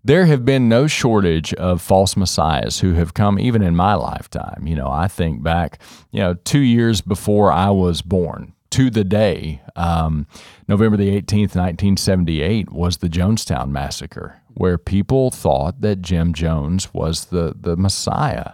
There 0.06 0.28
have 0.28 0.46
been 0.46 0.70
no 0.70 0.86
shortage 0.86 1.52
of 1.56 1.82
false 1.82 2.16
messiahs 2.16 2.82
who 2.82 2.94
have 2.94 3.16
come 3.16 3.40
even 3.40 3.64
in 3.64 3.76
my 3.76 3.96
lifetime. 3.96 4.68
You 4.68 4.76
know, 4.76 4.88
I 4.88 5.08
think 5.08 5.42
back, 5.42 5.82
you 6.12 6.20
know, 6.20 6.36
two 6.36 6.60
years 6.60 7.02
before 7.02 7.52
I 7.52 7.72
was 7.72 8.04
born, 8.04 8.54
to 8.70 8.92
the 8.92 9.04
day, 9.04 9.62
um, 9.76 10.28
November 10.68 10.96
the 10.96 11.10
18th, 11.10 11.56
1978, 11.56 12.72
was 12.72 12.98
the 12.98 13.08
Jonestown 13.10 13.70
Massacre 13.70 14.42
where 14.54 14.78
people 14.78 15.32
thought 15.32 15.82
that 15.82 16.04
Jim 16.04 16.34
Jones 16.34 16.94
was 16.94 17.26
the, 17.26 17.56
the 17.60 17.76
Messiah. 17.76 18.52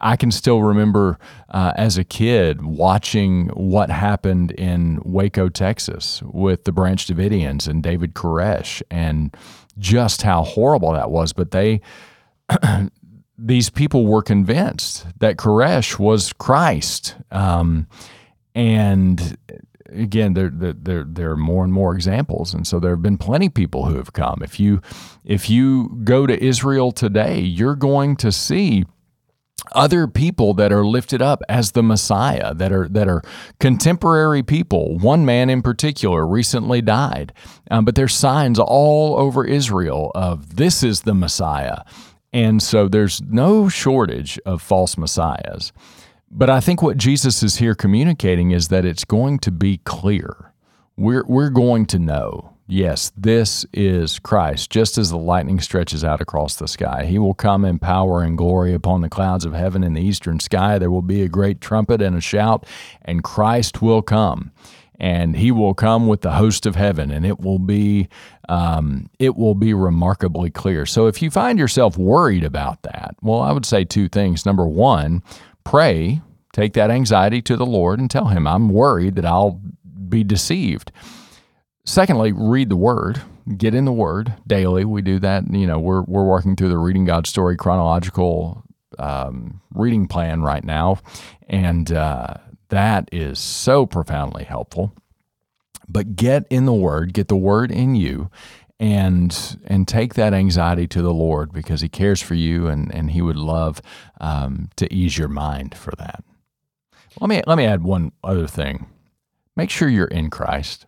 I 0.00 0.16
can 0.16 0.32
still 0.32 0.62
remember 0.62 1.18
uh, 1.48 1.74
as 1.76 1.96
a 1.96 2.04
kid 2.04 2.62
watching 2.62 3.48
what 3.48 3.90
happened 3.90 4.50
in 4.52 5.00
Waco, 5.04 5.48
Texas 5.48 6.22
with 6.22 6.64
the 6.64 6.72
Branch 6.72 7.06
Davidians 7.06 7.68
and 7.68 7.82
David 7.82 8.14
Koresh 8.14 8.82
and 8.90 9.36
just 9.78 10.22
how 10.22 10.42
horrible 10.42 10.92
that 10.92 11.10
was. 11.10 11.32
But 11.32 11.50
they, 11.50 11.80
these 13.38 13.70
people 13.70 14.06
were 14.06 14.22
convinced 14.22 15.06
that 15.20 15.36
Koresh 15.36 15.98
was 15.98 16.32
Christ. 16.32 17.16
Um, 17.30 17.86
and 18.54 19.38
again, 19.90 20.34
there, 20.34 20.50
there, 20.50 21.04
there 21.04 21.30
are 21.30 21.36
more 21.36 21.64
and 21.64 21.72
more 21.72 21.94
examples, 21.94 22.54
and 22.54 22.66
so 22.66 22.80
there 22.80 22.90
have 22.90 23.02
been 23.02 23.18
plenty 23.18 23.46
of 23.46 23.54
people 23.54 23.86
who 23.86 23.96
have 23.96 24.12
come. 24.12 24.40
If 24.42 24.58
you 24.60 24.80
if 25.24 25.48
you 25.48 26.00
go 26.04 26.26
to 26.26 26.42
Israel 26.42 26.92
today, 26.92 27.40
you're 27.40 27.76
going 27.76 28.16
to 28.16 28.32
see 28.32 28.84
other 29.72 30.06
people 30.06 30.54
that 30.54 30.72
are 30.72 30.86
lifted 30.86 31.20
up 31.20 31.42
as 31.48 31.72
the 31.72 31.82
Messiah, 31.82 32.54
that 32.54 32.72
are 32.72 32.88
that 32.88 33.08
are 33.08 33.22
contemporary 33.60 34.42
people. 34.42 34.98
One 34.98 35.24
man 35.24 35.50
in 35.50 35.62
particular 35.62 36.26
recently 36.26 36.80
died, 36.80 37.32
um, 37.70 37.84
but 37.84 37.94
there's 37.94 38.14
signs 38.14 38.58
all 38.58 39.16
over 39.16 39.44
Israel 39.44 40.12
of 40.14 40.56
this 40.56 40.82
is 40.82 41.02
the 41.02 41.14
Messiah, 41.14 41.82
and 42.32 42.62
so 42.62 42.88
there's 42.88 43.20
no 43.22 43.68
shortage 43.68 44.38
of 44.46 44.62
false 44.62 44.96
messiahs. 44.96 45.72
But 46.30 46.50
I 46.50 46.60
think 46.60 46.82
what 46.82 46.98
Jesus 46.98 47.42
is 47.42 47.56
here 47.56 47.74
communicating 47.74 48.50
is 48.50 48.68
that 48.68 48.84
it's 48.84 49.04
going 49.04 49.38
to 49.40 49.50
be 49.50 49.78
clear. 49.78 50.52
We're, 50.96 51.24
we're 51.26 51.48
going 51.50 51.86
to 51.86 51.98
know, 51.98 52.54
yes, 52.68 53.10
this 53.16 53.66
is 53.72 54.18
Christ, 54.18 54.70
just 54.70 54.98
as 54.98 55.10
the 55.10 55.16
lightning 55.16 55.58
stretches 55.58 56.04
out 56.04 56.20
across 56.20 56.56
the 56.56 56.68
sky. 56.68 57.06
He 57.06 57.18
will 57.18 57.34
come 57.34 57.64
in 57.64 57.78
power 57.78 58.22
and 58.22 58.38
glory 58.38 58.74
upon 58.74 59.00
the 59.00 59.08
clouds 59.08 59.44
of 59.44 59.54
heaven 59.54 59.82
in 59.82 59.94
the 59.94 60.02
eastern 60.02 60.38
sky. 60.38 60.78
There 60.78 60.90
will 60.90 61.02
be 61.02 61.22
a 61.22 61.28
great 61.28 61.60
trumpet 61.60 62.00
and 62.00 62.14
a 62.14 62.20
shout, 62.20 62.66
and 63.02 63.24
Christ 63.24 63.82
will 63.82 64.02
come. 64.02 64.52
And 65.00 65.36
he 65.36 65.52
will 65.52 65.74
come 65.74 66.08
with 66.08 66.22
the 66.22 66.32
host 66.32 66.66
of 66.66 66.74
heaven, 66.74 67.12
and 67.12 67.24
it 67.24 67.38
will 67.38 67.60
be 67.60 68.08
um, 68.48 69.08
it 69.20 69.36
will 69.36 69.54
be 69.54 69.72
remarkably 69.72 70.50
clear. 70.50 70.86
So, 70.86 71.06
if 71.06 71.22
you 71.22 71.30
find 71.30 71.56
yourself 71.56 71.96
worried 71.96 72.42
about 72.42 72.82
that, 72.82 73.14
well, 73.22 73.40
I 73.40 73.52
would 73.52 73.64
say 73.64 73.84
two 73.84 74.08
things. 74.08 74.44
Number 74.44 74.66
one, 74.66 75.22
pray, 75.62 76.20
take 76.52 76.72
that 76.72 76.90
anxiety 76.90 77.40
to 77.42 77.56
the 77.56 77.64
Lord 77.64 78.00
and 78.00 78.10
tell 78.10 78.24
Him, 78.24 78.48
I'm 78.48 78.70
worried 78.70 79.14
that 79.14 79.24
I'll 79.24 79.60
be 80.08 80.24
deceived. 80.24 80.90
Secondly, 81.88 82.32
read 82.32 82.68
the 82.68 82.76
Word. 82.76 83.22
Get 83.56 83.74
in 83.74 83.86
the 83.86 83.92
Word 83.92 84.34
daily. 84.46 84.84
We 84.84 85.00
do 85.00 85.18
that. 85.20 85.50
You 85.50 85.66
know, 85.66 85.78
we're, 85.78 86.02
we're 86.02 86.26
working 86.26 86.54
through 86.54 86.68
the 86.68 86.76
Reading 86.76 87.06
God's 87.06 87.30
Story 87.30 87.56
chronological 87.56 88.62
um, 88.98 89.62
reading 89.72 90.06
plan 90.06 90.42
right 90.42 90.62
now. 90.62 90.98
And 91.48 91.90
uh, 91.90 92.34
that 92.68 93.08
is 93.10 93.38
so 93.38 93.86
profoundly 93.86 94.44
helpful. 94.44 94.92
But 95.88 96.14
get 96.14 96.46
in 96.50 96.66
the 96.66 96.74
Word, 96.74 97.14
get 97.14 97.28
the 97.28 97.36
Word 97.36 97.70
in 97.72 97.94
you, 97.94 98.30
and 98.78 99.58
and 99.64 99.88
take 99.88 100.12
that 100.12 100.34
anxiety 100.34 100.86
to 100.88 101.00
the 101.00 101.14
Lord 101.14 101.54
because 101.54 101.80
He 101.80 101.88
cares 101.88 102.20
for 102.20 102.34
you 102.34 102.66
and 102.66 102.94
and 102.94 103.12
He 103.12 103.22
would 103.22 103.38
love 103.38 103.80
um, 104.20 104.68
to 104.76 104.92
ease 104.92 105.16
your 105.16 105.28
mind 105.28 105.74
for 105.74 105.92
that. 105.96 106.22
Let 107.18 107.30
me 107.30 107.42
let 107.46 107.56
me 107.56 107.64
add 107.64 107.82
one 107.82 108.12
other 108.22 108.46
thing. 108.46 108.88
Make 109.56 109.70
sure 109.70 109.88
you're 109.88 110.04
in 110.04 110.28
Christ, 110.28 110.84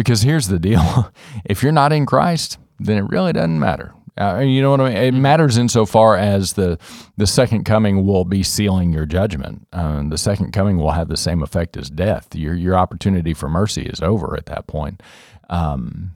because 0.00 0.22
here's 0.22 0.48
the 0.48 0.58
deal: 0.58 1.12
if 1.44 1.62
you're 1.62 1.72
not 1.72 1.92
in 1.92 2.06
Christ, 2.06 2.58
then 2.78 2.96
it 2.96 3.08
really 3.08 3.32
doesn't 3.32 3.58
matter. 3.58 3.92
Uh, 4.18 4.38
you 4.40 4.60
know 4.60 4.70
what 4.70 4.80
I 4.80 4.88
mean? 4.88 4.96
It 4.96 5.12
mm-hmm. 5.12 5.22
matters 5.22 5.58
insofar 5.58 6.16
as 6.16 6.54
the 6.54 6.78
the 7.16 7.26
second 7.26 7.64
coming 7.64 8.06
will 8.06 8.24
be 8.24 8.42
sealing 8.42 8.92
your 8.92 9.06
judgment. 9.06 9.66
Uh, 9.72 10.02
the 10.08 10.18
second 10.18 10.52
coming 10.52 10.78
will 10.78 10.90
have 10.90 11.08
the 11.08 11.16
same 11.16 11.42
effect 11.42 11.76
as 11.76 11.90
death. 11.90 12.34
Your 12.34 12.54
your 12.54 12.76
opportunity 12.76 13.34
for 13.34 13.48
mercy 13.48 13.82
is 13.82 14.00
over 14.00 14.36
at 14.36 14.46
that 14.46 14.66
point. 14.66 15.02
Um, 15.48 16.12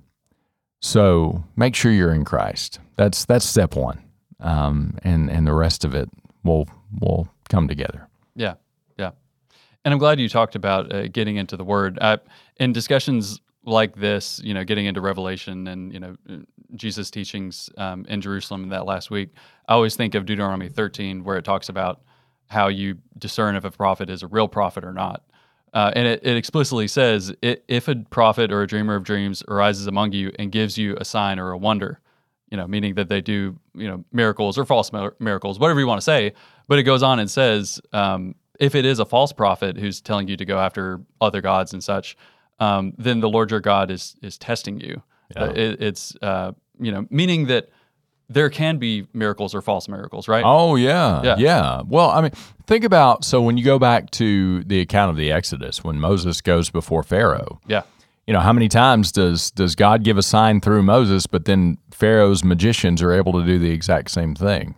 so 0.81 1.45
make 1.57 1.75
sure 1.75 1.93
you're 1.93 2.13
in 2.13 2.25
Christ. 2.25 2.79
That's 2.97 3.25
that's 3.25 3.45
step 3.45 3.77
one, 3.77 4.03
um, 4.41 4.99
and 5.03 5.31
and 5.31 5.47
the 5.47 5.55
rest 5.55 5.85
of 5.85 5.95
it 5.95 6.09
will 6.43 6.69
will 7.01 7.29
come 7.49 7.69
together. 7.69 8.09
Yeah, 8.35 8.55
yeah. 8.99 9.11
And 9.85 9.93
I'm 9.93 9.99
glad 9.99 10.21
you 10.21 10.29
talked 10.29 10.57
about 10.57 10.93
uh, 10.93 11.09
getting 11.09 11.37
into 11.37 11.57
the 11.57 11.65
Word. 11.65 11.99
Uh, 12.01 12.19
in 12.57 12.73
discussions 12.73 13.41
like 13.65 13.97
this, 13.97 14.41
you 14.45 14.55
know, 14.55 14.65
getting 14.65 14.87
into 14.87 15.01
Revelation 15.01 15.69
and 15.69 15.93
you 15.93 16.01
know 16.01 16.17
Jesus' 16.75 17.11
teachings 17.11 17.71
um, 17.79 18.05
in 18.09 18.21
Jerusalem 18.21 18.69
that 18.71 18.87
last 18.87 19.11
week, 19.11 19.31
I 19.69 19.75
always 19.75 19.97
think 19.97 20.15
of 20.15 20.27
Deuteronomy 20.27 20.69
13, 20.69 21.25
where 21.25 21.37
it 21.37 21.45
talks 21.45 21.69
about 21.69 22.03
how 22.49 22.69
you 22.69 22.99
discern 23.19 23.57
if 23.57 23.65
a 23.65 23.71
prophet 23.71 24.11
is 24.11 24.23
a 24.23 24.27
real 24.27 24.49
prophet 24.49 24.85
or 24.85 24.93
not. 24.93 25.25
Uh, 25.73 25.91
and 25.97 26.07
it, 26.07 26.21
it, 26.23 26.37
explicitly 26.37 26.87
says 26.87 27.35
if 27.43 27.89
a 27.89 27.97
prophet 28.11 28.53
or 28.53 28.63
a 28.63 28.67
dreamer 28.67 28.95
of 28.95 29.03
dreams 29.03 29.43
arises 29.49 29.89
among 29.89 30.13
you 30.13 30.31
and 30.39 30.53
gives 30.53 30.79
you 30.79 30.97
a 31.01 31.05
sign 31.05 31.41
or 31.41 31.51
a 31.51 31.59
wonder, 31.59 32.01
you 32.49 32.57
know, 32.57 32.69
meaning 32.69 32.95
that 32.95 33.09
they 33.09 33.21
do, 33.21 33.59
you 33.75 33.89
know, 33.89 34.05
miracles 34.13 34.57
or 34.57 34.65
false 34.65 34.93
miracles, 35.19 35.59
whatever 35.59 35.81
you 35.81 35.87
want 35.89 35.99
to 35.99 36.05
say. 36.05 36.33
But 36.69 36.79
it 36.79 36.85
goes 36.85 37.03
on 37.03 37.19
and 37.19 37.29
says, 37.29 37.81
um, 37.93 38.37
if 38.61 38.77
it 38.77 38.85
is 38.85 39.01
a 39.01 39.05
false 39.05 39.33
prophet 39.33 39.77
who's 39.77 40.01
telling 40.01 40.29
you 40.29 40.37
to 40.37 40.45
go 40.45 40.61
after 40.61 41.01
other 41.21 41.41
gods 41.41 41.73
and 41.73 41.83
such, 41.83 42.17
um, 42.59 42.93
then 42.99 43.21
the 43.21 43.29
Lord 43.29 43.51
your 43.51 43.61
God 43.61 43.91
is 43.91 44.17
is 44.23 44.39
testing 44.39 44.81
you. 44.81 45.03
Yeah. 45.35 45.45
Uh, 45.45 45.51
it, 45.51 45.83
it's 45.83 46.17
uh, 46.23 46.53
you 46.79 46.93
know, 46.93 47.07
meaning 47.11 47.47
that 47.47 47.69
there 48.29 48.51
can 48.51 48.79
be 48.79 49.07
miracles 49.13 49.55
or 49.55 49.63
false 49.63 49.89
miracles, 49.89 50.29
right? 50.29 50.45
Oh 50.45 50.77
yeah, 50.77 51.23
yeah, 51.23 51.37
yeah. 51.39 51.83
Well, 51.87 52.11
I 52.11 52.21
mean, 52.21 52.33
think 52.67 52.85
about 52.85 53.25
so 53.25 53.43
when 53.43 53.57
you 53.57 53.65
go 53.65 53.79
back 53.79 54.11
to 54.13 54.65
the 54.65 54.81
account 54.81 55.11
of 55.11 55.17
the 55.17 55.31
Exodus 55.31 55.85
when 55.85 56.01
Moses 56.01 56.41
goes 56.41 56.71
before 56.71 57.03
Pharaoh. 57.03 57.61
Yeah. 57.67 57.83
You 58.27 58.33
know, 58.33 58.41
how 58.41 58.55
many 58.55 58.69
times 58.69 59.13
does 59.13 59.51
does 59.51 59.75
God 59.75 60.03
give 60.03 60.17
a 60.17 60.23
sign 60.23 60.61
through 60.61 60.83
Moses, 60.83 61.27
but 61.27 61.45
then 61.45 61.77
Pharaoh's 61.91 62.43
magicians 62.43 63.03
are 63.03 63.13
able 63.13 63.33
to 63.35 63.45
do 63.45 63.59
the 63.59 63.71
exact 63.71 64.11
same 64.11 64.35
thing? 64.35 64.77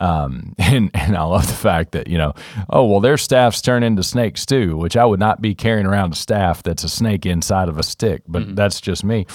Um, 0.00 0.54
and 0.58 0.90
and 0.94 1.16
I 1.16 1.22
love 1.24 1.46
the 1.46 1.52
fact 1.52 1.92
that 1.92 2.08
you 2.08 2.18
know, 2.18 2.34
oh 2.70 2.84
well, 2.84 3.00
their 3.00 3.16
staffs 3.16 3.60
turn 3.60 3.82
into 3.82 4.02
snakes 4.02 4.46
too, 4.46 4.76
which 4.76 4.96
I 4.96 5.04
would 5.04 5.20
not 5.20 5.40
be 5.40 5.54
carrying 5.54 5.86
around 5.86 6.12
a 6.12 6.16
staff 6.16 6.62
that's 6.62 6.84
a 6.84 6.88
snake 6.88 7.26
inside 7.26 7.68
of 7.68 7.78
a 7.78 7.82
stick, 7.82 8.22
but 8.26 8.42
mm-hmm. 8.42 8.54
that's 8.54 8.80
just 8.80 9.04
me. 9.04 9.26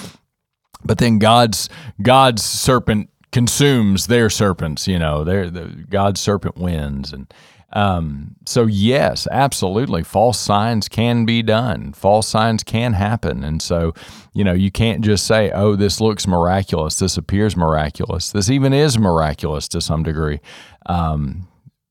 But 0.85 0.97
then 0.97 1.19
God's 1.19 1.69
God's 2.01 2.43
serpent 2.43 3.09
consumes 3.31 4.07
their 4.07 4.29
serpents. 4.29 4.87
You 4.87 4.99
know, 4.99 5.23
their 5.23 5.49
the, 5.49 5.85
God's 5.89 6.21
serpent 6.21 6.57
wins, 6.57 7.13
and 7.13 7.33
Um, 7.73 8.35
so 8.45 8.65
yes, 8.65 9.27
absolutely, 9.31 10.03
false 10.03 10.39
signs 10.39 10.87
can 10.87 11.25
be 11.25 11.41
done. 11.41 11.93
False 11.93 12.27
signs 12.27 12.63
can 12.63 12.93
happen, 12.93 13.43
and 13.43 13.61
so 13.61 13.93
you 14.33 14.43
know 14.43 14.53
you 14.53 14.71
can't 14.71 15.03
just 15.03 15.25
say, 15.25 15.51
"Oh, 15.51 15.75
this 15.75 15.99
looks 15.99 16.27
miraculous. 16.27 16.99
This 16.99 17.17
appears 17.17 17.57
miraculous. 17.57 18.31
This 18.31 18.49
even 18.49 18.73
is 18.73 18.97
miraculous 18.99 19.67
to 19.69 19.81
some 19.81 20.03
degree," 20.03 20.39
um, 20.85 21.47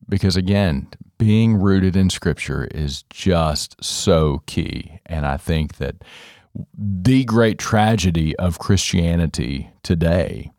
because 0.09 0.37
again, 0.37 0.89
being 1.19 1.57
rooted 1.57 1.97
in 1.97 2.11
Scripture 2.11 2.69
is 2.71 3.03
just 3.11 3.83
so 3.83 4.43
key, 4.47 5.01
and 5.07 5.27
I 5.27 5.37
think 5.37 5.79
that 5.79 5.97
the 6.77 7.25
great 7.25 7.59
tragedy 7.59 8.37
of 8.37 8.59
Christianity 8.59 9.71
today 9.83 10.53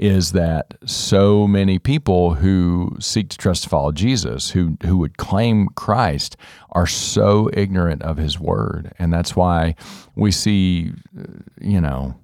is 0.00 0.32
that 0.32 0.74
so 0.86 1.46
many 1.46 1.78
people 1.78 2.34
who 2.34 2.96
seek 2.98 3.28
to 3.28 3.36
trust 3.36 3.64
and 3.64 3.70
follow 3.70 3.92
Jesus, 3.92 4.50
who 4.50 4.78
who 4.82 4.96
would 4.96 5.18
claim 5.18 5.68
Christ, 5.76 6.36
are 6.70 6.86
so 6.86 7.50
ignorant 7.52 8.02
of 8.02 8.16
His 8.16 8.40
Word, 8.40 8.92
and 8.98 9.12
that's 9.12 9.36
why 9.36 9.74
we 10.16 10.32
see, 10.32 10.92
uh, 11.16 11.24
you 11.60 11.82
know, 11.82 12.14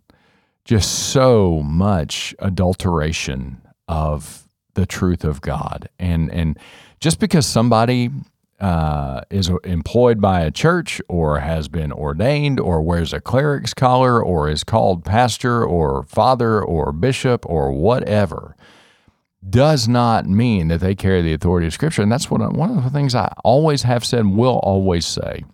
just 0.64 1.10
so 1.10 1.60
much 1.62 2.34
adulteration 2.38 3.60
of 3.88 4.48
the 4.72 4.86
truth 4.86 5.22
of 5.22 5.42
God, 5.42 5.90
and 5.98 6.32
and 6.32 6.58
just 6.98 7.20
because 7.20 7.44
somebody 7.44 8.10
uh, 8.60 9.20
is 9.30 9.50
employed 9.64 10.20
by 10.20 10.40
a 10.40 10.50
church 10.50 11.00
or 11.08 11.40
has 11.40 11.68
been 11.68 11.92
ordained 11.92 12.58
or 12.58 12.80
wears 12.80 13.12
a 13.12 13.20
cleric's 13.20 13.74
collar 13.74 14.22
or 14.22 14.48
is 14.48 14.64
called 14.64 15.04
pastor 15.04 15.64
or 15.64 16.04
father 16.04 16.62
or 16.62 16.92
bishop 16.92 17.44
or 17.46 17.72
whatever 17.72 18.56
does 19.48 19.86
not 19.86 20.26
mean 20.26 20.68
that 20.68 20.80
they 20.80 20.94
carry 20.94 21.22
the 21.22 21.32
authority 21.32 21.66
of 21.66 21.72
Scripture. 21.72 22.02
And 22.02 22.10
that's 22.10 22.30
what 22.30 22.40
I, 22.40 22.48
one 22.48 22.76
of 22.76 22.82
the 22.82 22.90
things 22.90 23.14
I 23.14 23.32
always 23.44 23.82
have 23.82 24.04
said 24.04 24.20
and 24.20 24.36
will 24.36 24.58
always 24.62 25.06
say. 25.06 25.44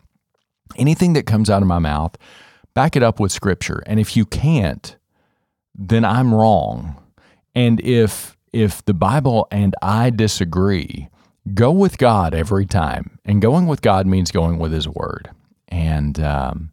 Anything 0.76 1.12
that 1.14 1.26
comes 1.26 1.50
out 1.50 1.62
of 1.62 1.68
my 1.68 1.78
mouth, 1.78 2.16
back 2.74 2.96
it 2.96 3.02
up 3.02 3.20
with 3.20 3.32
Scripture. 3.32 3.82
And 3.86 4.00
if 4.00 4.16
you 4.16 4.24
can't, 4.24 4.96
then 5.74 6.04
I'm 6.04 6.34
wrong. 6.34 6.96
And 7.54 7.80
if 7.80 8.36
if 8.52 8.84
the 8.84 8.94
Bible 8.94 9.48
and 9.50 9.74
I 9.82 10.10
disagree, 10.10 11.08
go 11.54 11.70
with 11.70 11.98
God 11.98 12.34
every 12.34 12.66
time. 12.66 13.18
And 13.24 13.42
going 13.42 13.66
with 13.66 13.82
God 13.82 14.06
means 14.06 14.30
going 14.30 14.58
with 14.58 14.72
His 14.72 14.88
Word. 14.88 15.30
And 15.68 16.20
um, 16.20 16.72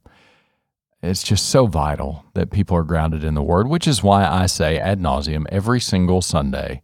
it's 1.01 1.23
just 1.23 1.49
so 1.49 1.65
vital 1.65 2.25
that 2.33 2.51
people 2.51 2.75
are 2.75 2.83
grounded 2.83 3.23
in 3.23 3.35
the 3.35 3.43
Word, 3.43 3.67
which 3.67 3.87
is 3.87 4.03
why 4.03 4.25
I 4.25 4.45
say 4.45 4.77
ad 4.77 4.99
nauseum 4.99 5.45
every 5.49 5.79
single 5.79 6.21
Sunday 6.21 6.81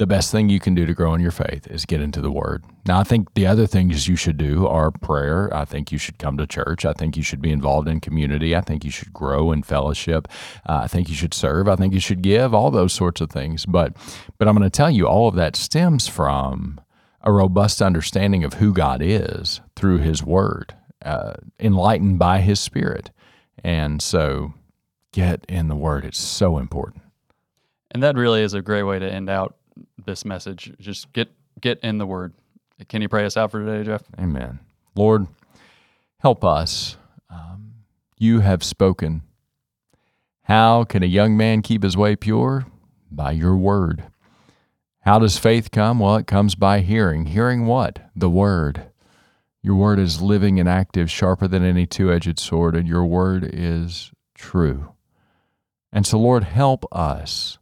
the 0.00 0.06
best 0.06 0.32
thing 0.32 0.48
you 0.48 0.58
can 0.58 0.74
do 0.74 0.86
to 0.86 0.94
grow 0.94 1.12
in 1.12 1.20
your 1.20 1.30
faith 1.30 1.66
is 1.66 1.84
get 1.84 2.00
into 2.00 2.22
the 2.22 2.30
Word. 2.30 2.64
Now, 2.86 2.98
I 2.98 3.04
think 3.04 3.34
the 3.34 3.46
other 3.46 3.66
things 3.66 4.08
you 4.08 4.16
should 4.16 4.38
do 4.38 4.66
are 4.66 4.90
prayer. 4.90 5.54
I 5.54 5.66
think 5.66 5.92
you 5.92 5.98
should 5.98 6.16
come 6.18 6.38
to 6.38 6.46
church. 6.46 6.86
I 6.86 6.94
think 6.94 7.18
you 7.18 7.22
should 7.22 7.42
be 7.42 7.52
involved 7.52 7.86
in 7.86 8.00
community. 8.00 8.56
I 8.56 8.62
think 8.62 8.82
you 8.82 8.90
should 8.90 9.12
grow 9.12 9.52
in 9.52 9.62
fellowship. 9.62 10.26
Uh, 10.66 10.80
I 10.84 10.86
think 10.86 11.10
you 11.10 11.14
should 11.14 11.34
serve. 11.34 11.68
I 11.68 11.76
think 11.76 11.92
you 11.92 12.00
should 12.00 12.22
give. 12.22 12.54
All 12.54 12.70
those 12.70 12.94
sorts 12.94 13.20
of 13.20 13.28
things. 13.28 13.66
But, 13.66 13.94
but 14.38 14.48
I'm 14.48 14.56
going 14.56 14.64
to 14.66 14.74
tell 14.74 14.90
you, 14.90 15.06
all 15.06 15.28
of 15.28 15.34
that 15.34 15.54
stems 15.54 16.08
from 16.08 16.80
a 17.22 17.32
robust 17.32 17.82
understanding 17.82 18.44
of 18.44 18.54
who 18.54 18.72
God 18.72 19.00
is 19.02 19.60
through 19.76 19.98
His 19.98 20.22
Word, 20.22 20.74
uh, 21.04 21.34
enlightened 21.58 22.18
by 22.18 22.40
His 22.40 22.60
Spirit. 22.60 23.10
And 23.62 24.00
so, 24.00 24.54
get 25.12 25.44
in 25.48 25.68
the 25.68 25.76
Word. 25.76 26.04
It's 26.04 26.20
so 26.20 26.58
important. 26.58 27.02
And 27.90 28.02
that 28.02 28.16
really 28.16 28.42
is 28.42 28.54
a 28.54 28.62
great 28.62 28.84
way 28.84 28.98
to 28.98 29.12
end 29.12 29.28
out 29.28 29.56
this 30.04 30.24
message. 30.24 30.72
Just 30.80 31.12
get 31.12 31.30
get 31.60 31.80
in 31.80 31.98
the 31.98 32.06
Word. 32.06 32.32
Can 32.88 33.02
you 33.02 33.08
pray 33.08 33.24
us 33.24 33.36
out 33.36 33.50
for 33.50 33.64
today, 33.64 33.84
Jeff? 33.84 34.02
Amen. 34.18 34.58
Lord, 34.94 35.26
help 36.18 36.44
us. 36.44 36.96
Um, 37.28 37.74
you 38.18 38.40
have 38.40 38.62
spoken. 38.62 39.22
How 40.44 40.84
can 40.84 41.02
a 41.02 41.06
young 41.06 41.36
man 41.36 41.62
keep 41.62 41.82
his 41.82 41.96
way 41.96 42.16
pure? 42.16 42.66
By 43.10 43.32
your 43.32 43.56
word. 43.56 44.04
How 45.02 45.18
does 45.18 45.38
faith 45.38 45.70
come? 45.70 45.98
Well, 45.98 46.16
it 46.16 46.26
comes 46.26 46.54
by 46.54 46.80
hearing. 46.80 47.26
Hearing 47.26 47.66
what? 47.66 48.10
The 48.14 48.28
Word. 48.28 48.90
Your 49.62 49.76
Word 49.76 49.98
is 49.98 50.20
living 50.20 50.60
and 50.60 50.68
active, 50.68 51.10
sharper 51.10 51.48
than 51.48 51.64
any 51.64 51.86
two 51.86 52.12
edged 52.12 52.38
sword, 52.38 52.76
and 52.76 52.86
your 52.86 53.04
Word 53.04 53.48
is 53.50 54.12
true. 54.34 54.92
And 55.92 56.06
so, 56.06 56.18
Lord, 56.18 56.44
help 56.44 56.84
us 56.92 57.58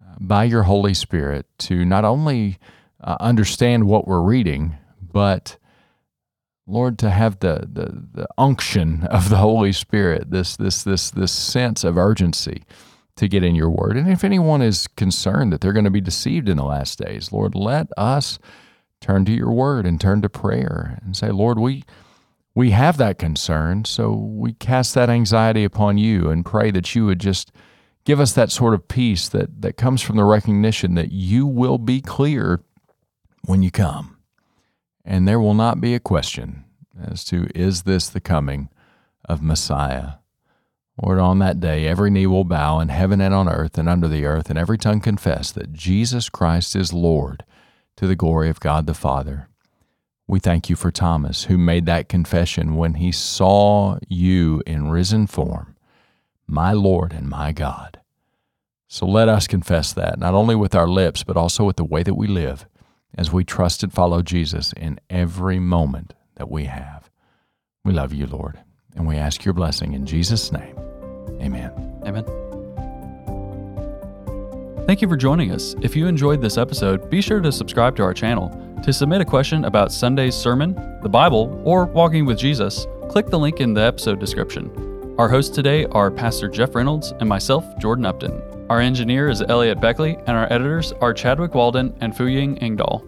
uh, 0.00 0.14
by 0.20 0.44
your 0.44 0.62
Holy 0.62 0.94
Spirit 0.94 1.46
to 1.58 1.84
not 1.84 2.04
only 2.04 2.58
uh, 3.02 3.16
understand 3.18 3.84
what 3.84 4.06
we're 4.06 4.22
reading, 4.22 4.76
but 5.00 5.56
Lord, 6.66 7.00
to 7.00 7.10
have 7.10 7.40
the, 7.40 7.68
the, 7.70 8.06
the 8.12 8.28
unction 8.38 9.04
of 9.04 9.28
the 9.28 9.38
Holy 9.38 9.72
Spirit, 9.72 10.30
this, 10.30 10.56
this, 10.56 10.84
this, 10.84 11.10
this 11.10 11.32
sense 11.32 11.82
of 11.82 11.98
urgency 11.98 12.62
to 13.16 13.28
get 13.28 13.44
in 13.44 13.54
your 13.54 13.70
word. 13.70 13.96
And 13.96 14.08
if 14.08 14.24
anyone 14.24 14.62
is 14.62 14.86
concerned 14.86 15.52
that 15.52 15.60
they're 15.60 15.72
going 15.72 15.84
to 15.84 15.90
be 15.90 16.00
deceived 16.00 16.48
in 16.48 16.56
the 16.56 16.64
last 16.64 16.98
days, 16.98 17.32
Lord, 17.32 17.54
let 17.54 17.88
us 17.96 18.38
turn 19.00 19.24
to 19.24 19.32
your 19.32 19.50
word 19.50 19.86
and 19.86 20.00
turn 20.00 20.22
to 20.22 20.28
prayer 20.28 20.98
and 21.02 21.16
say, 21.16 21.30
Lord, 21.30 21.58
we 21.58 21.84
we 22.54 22.70
have 22.70 22.96
that 22.96 23.18
concern, 23.18 23.84
so 23.84 24.12
we 24.12 24.54
cast 24.54 24.94
that 24.94 25.08
anxiety 25.08 25.62
upon 25.62 25.98
you 25.98 26.30
and 26.30 26.44
pray 26.44 26.72
that 26.72 26.94
you 26.94 27.06
would 27.06 27.20
just 27.20 27.52
give 28.04 28.18
us 28.18 28.32
that 28.32 28.50
sort 28.50 28.74
of 28.74 28.88
peace 28.88 29.28
that, 29.28 29.62
that 29.62 29.76
comes 29.76 30.02
from 30.02 30.16
the 30.16 30.24
recognition 30.24 30.94
that 30.94 31.12
you 31.12 31.46
will 31.46 31.78
be 31.78 32.00
clear 32.00 32.60
when 33.44 33.62
you 33.62 33.70
come. 33.70 34.16
And 35.04 35.26
there 35.26 35.40
will 35.40 35.54
not 35.54 35.80
be 35.80 35.94
a 35.94 36.00
question 36.00 36.64
as 37.00 37.24
to 37.26 37.48
is 37.54 37.82
this 37.82 38.08
the 38.08 38.20
coming 38.20 38.68
of 39.24 39.42
Messiah? 39.42 40.14
Lord, 41.02 41.18
on 41.18 41.38
that 41.38 41.60
day, 41.60 41.86
every 41.86 42.10
knee 42.10 42.26
will 42.26 42.44
bow 42.44 42.80
in 42.80 42.88
heaven 42.88 43.20
and 43.20 43.34
on 43.34 43.48
earth 43.48 43.78
and 43.78 43.88
under 43.88 44.08
the 44.08 44.24
earth, 44.24 44.50
and 44.50 44.58
every 44.58 44.78
tongue 44.78 45.00
confess 45.00 45.50
that 45.52 45.72
Jesus 45.72 46.28
Christ 46.28 46.76
is 46.76 46.92
Lord 46.92 47.44
to 47.96 48.06
the 48.06 48.16
glory 48.16 48.50
of 48.50 48.60
God 48.60 48.86
the 48.86 48.94
Father. 48.94 49.48
We 50.26 50.38
thank 50.40 50.70
you 50.70 50.76
for 50.76 50.90
Thomas, 50.90 51.44
who 51.44 51.58
made 51.58 51.86
that 51.86 52.08
confession 52.08 52.76
when 52.76 52.94
he 52.94 53.12
saw 53.12 53.98
you 54.08 54.62
in 54.66 54.90
risen 54.90 55.26
form, 55.26 55.76
my 56.46 56.72
Lord 56.72 57.12
and 57.12 57.28
my 57.28 57.52
God. 57.52 58.00
So 58.86 59.06
let 59.06 59.28
us 59.28 59.46
confess 59.46 59.92
that, 59.92 60.18
not 60.18 60.34
only 60.34 60.54
with 60.54 60.74
our 60.74 60.88
lips, 60.88 61.22
but 61.22 61.36
also 61.36 61.64
with 61.64 61.76
the 61.76 61.84
way 61.84 62.02
that 62.02 62.14
we 62.14 62.26
live, 62.26 62.66
as 63.16 63.32
we 63.32 63.44
trust 63.44 63.82
and 63.82 63.92
follow 63.92 64.22
Jesus 64.22 64.72
in 64.74 65.00
every 65.08 65.58
moment 65.58 66.14
that 66.36 66.50
we 66.50 66.64
have. 66.64 67.10
We 67.84 67.92
love 67.92 68.12
you, 68.12 68.26
Lord, 68.26 68.60
and 68.96 69.06
we 69.06 69.16
ask 69.16 69.44
your 69.44 69.54
blessing 69.54 69.94
in 69.94 70.06
Jesus' 70.06 70.52
name. 70.52 70.76
Amen. 71.40 71.72
Amen. 72.04 72.24
Thank 74.86 75.02
you 75.02 75.08
for 75.08 75.16
joining 75.16 75.52
us. 75.52 75.76
If 75.82 75.94
you 75.94 76.06
enjoyed 76.06 76.40
this 76.40 76.58
episode, 76.58 77.08
be 77.08 77.20
sure 77.20 77.40
to 77.40 77.52
subscribe 77.52 77.96
to 77.96 78.02
our 78.02 78.12
channel. 78.12 78.50
To 78.82 78.92
submit 78.92 79.20
a 79.20 79.24
question 79.24 79.66
about 79.66 79.92
Sunday's 79.92 80.34
sermon, 80.34 80.74
the 81.02 81.08
Bible, 81.08 81.62
or 81.64 81.84
walking 81.84 82.26
with 82.26 82.38
Jesus, 82.38 82.86
click 83.08 83.26
the 83.26 83.38
link 83.38 83.60
in 83.60 83.74
the 83.74 83.82
episode 83.82 84.18
description. 84.18 85.14
Our 85.18 85.28
hosts 85.28 85.54
today 85.54 85.84
are 85.86 86.10
Pastor 86.10 86.48
Jeff 86.48 86.74
Reynolds 86.74 87.12
and 87.20 87.28
myself, 87.28 87.64
Jordan 87.78 88.06
Upton. 88.06 88.42
Our 88.70 88.80
engineer 88.80 89.28
is 89.28 89.42
Elliot 89.42 89.80
Beckley, 89.80 90.16
and 90.26 90.36
our 90.36 90.50
editors 90.52 90.92
are 91.00 91.12
Chadwick 91.12 91.54
Walden 91.54 91.94
and 92.00 92.16
Fuying 92.16 92.56
Engdahl. 92.58 93.04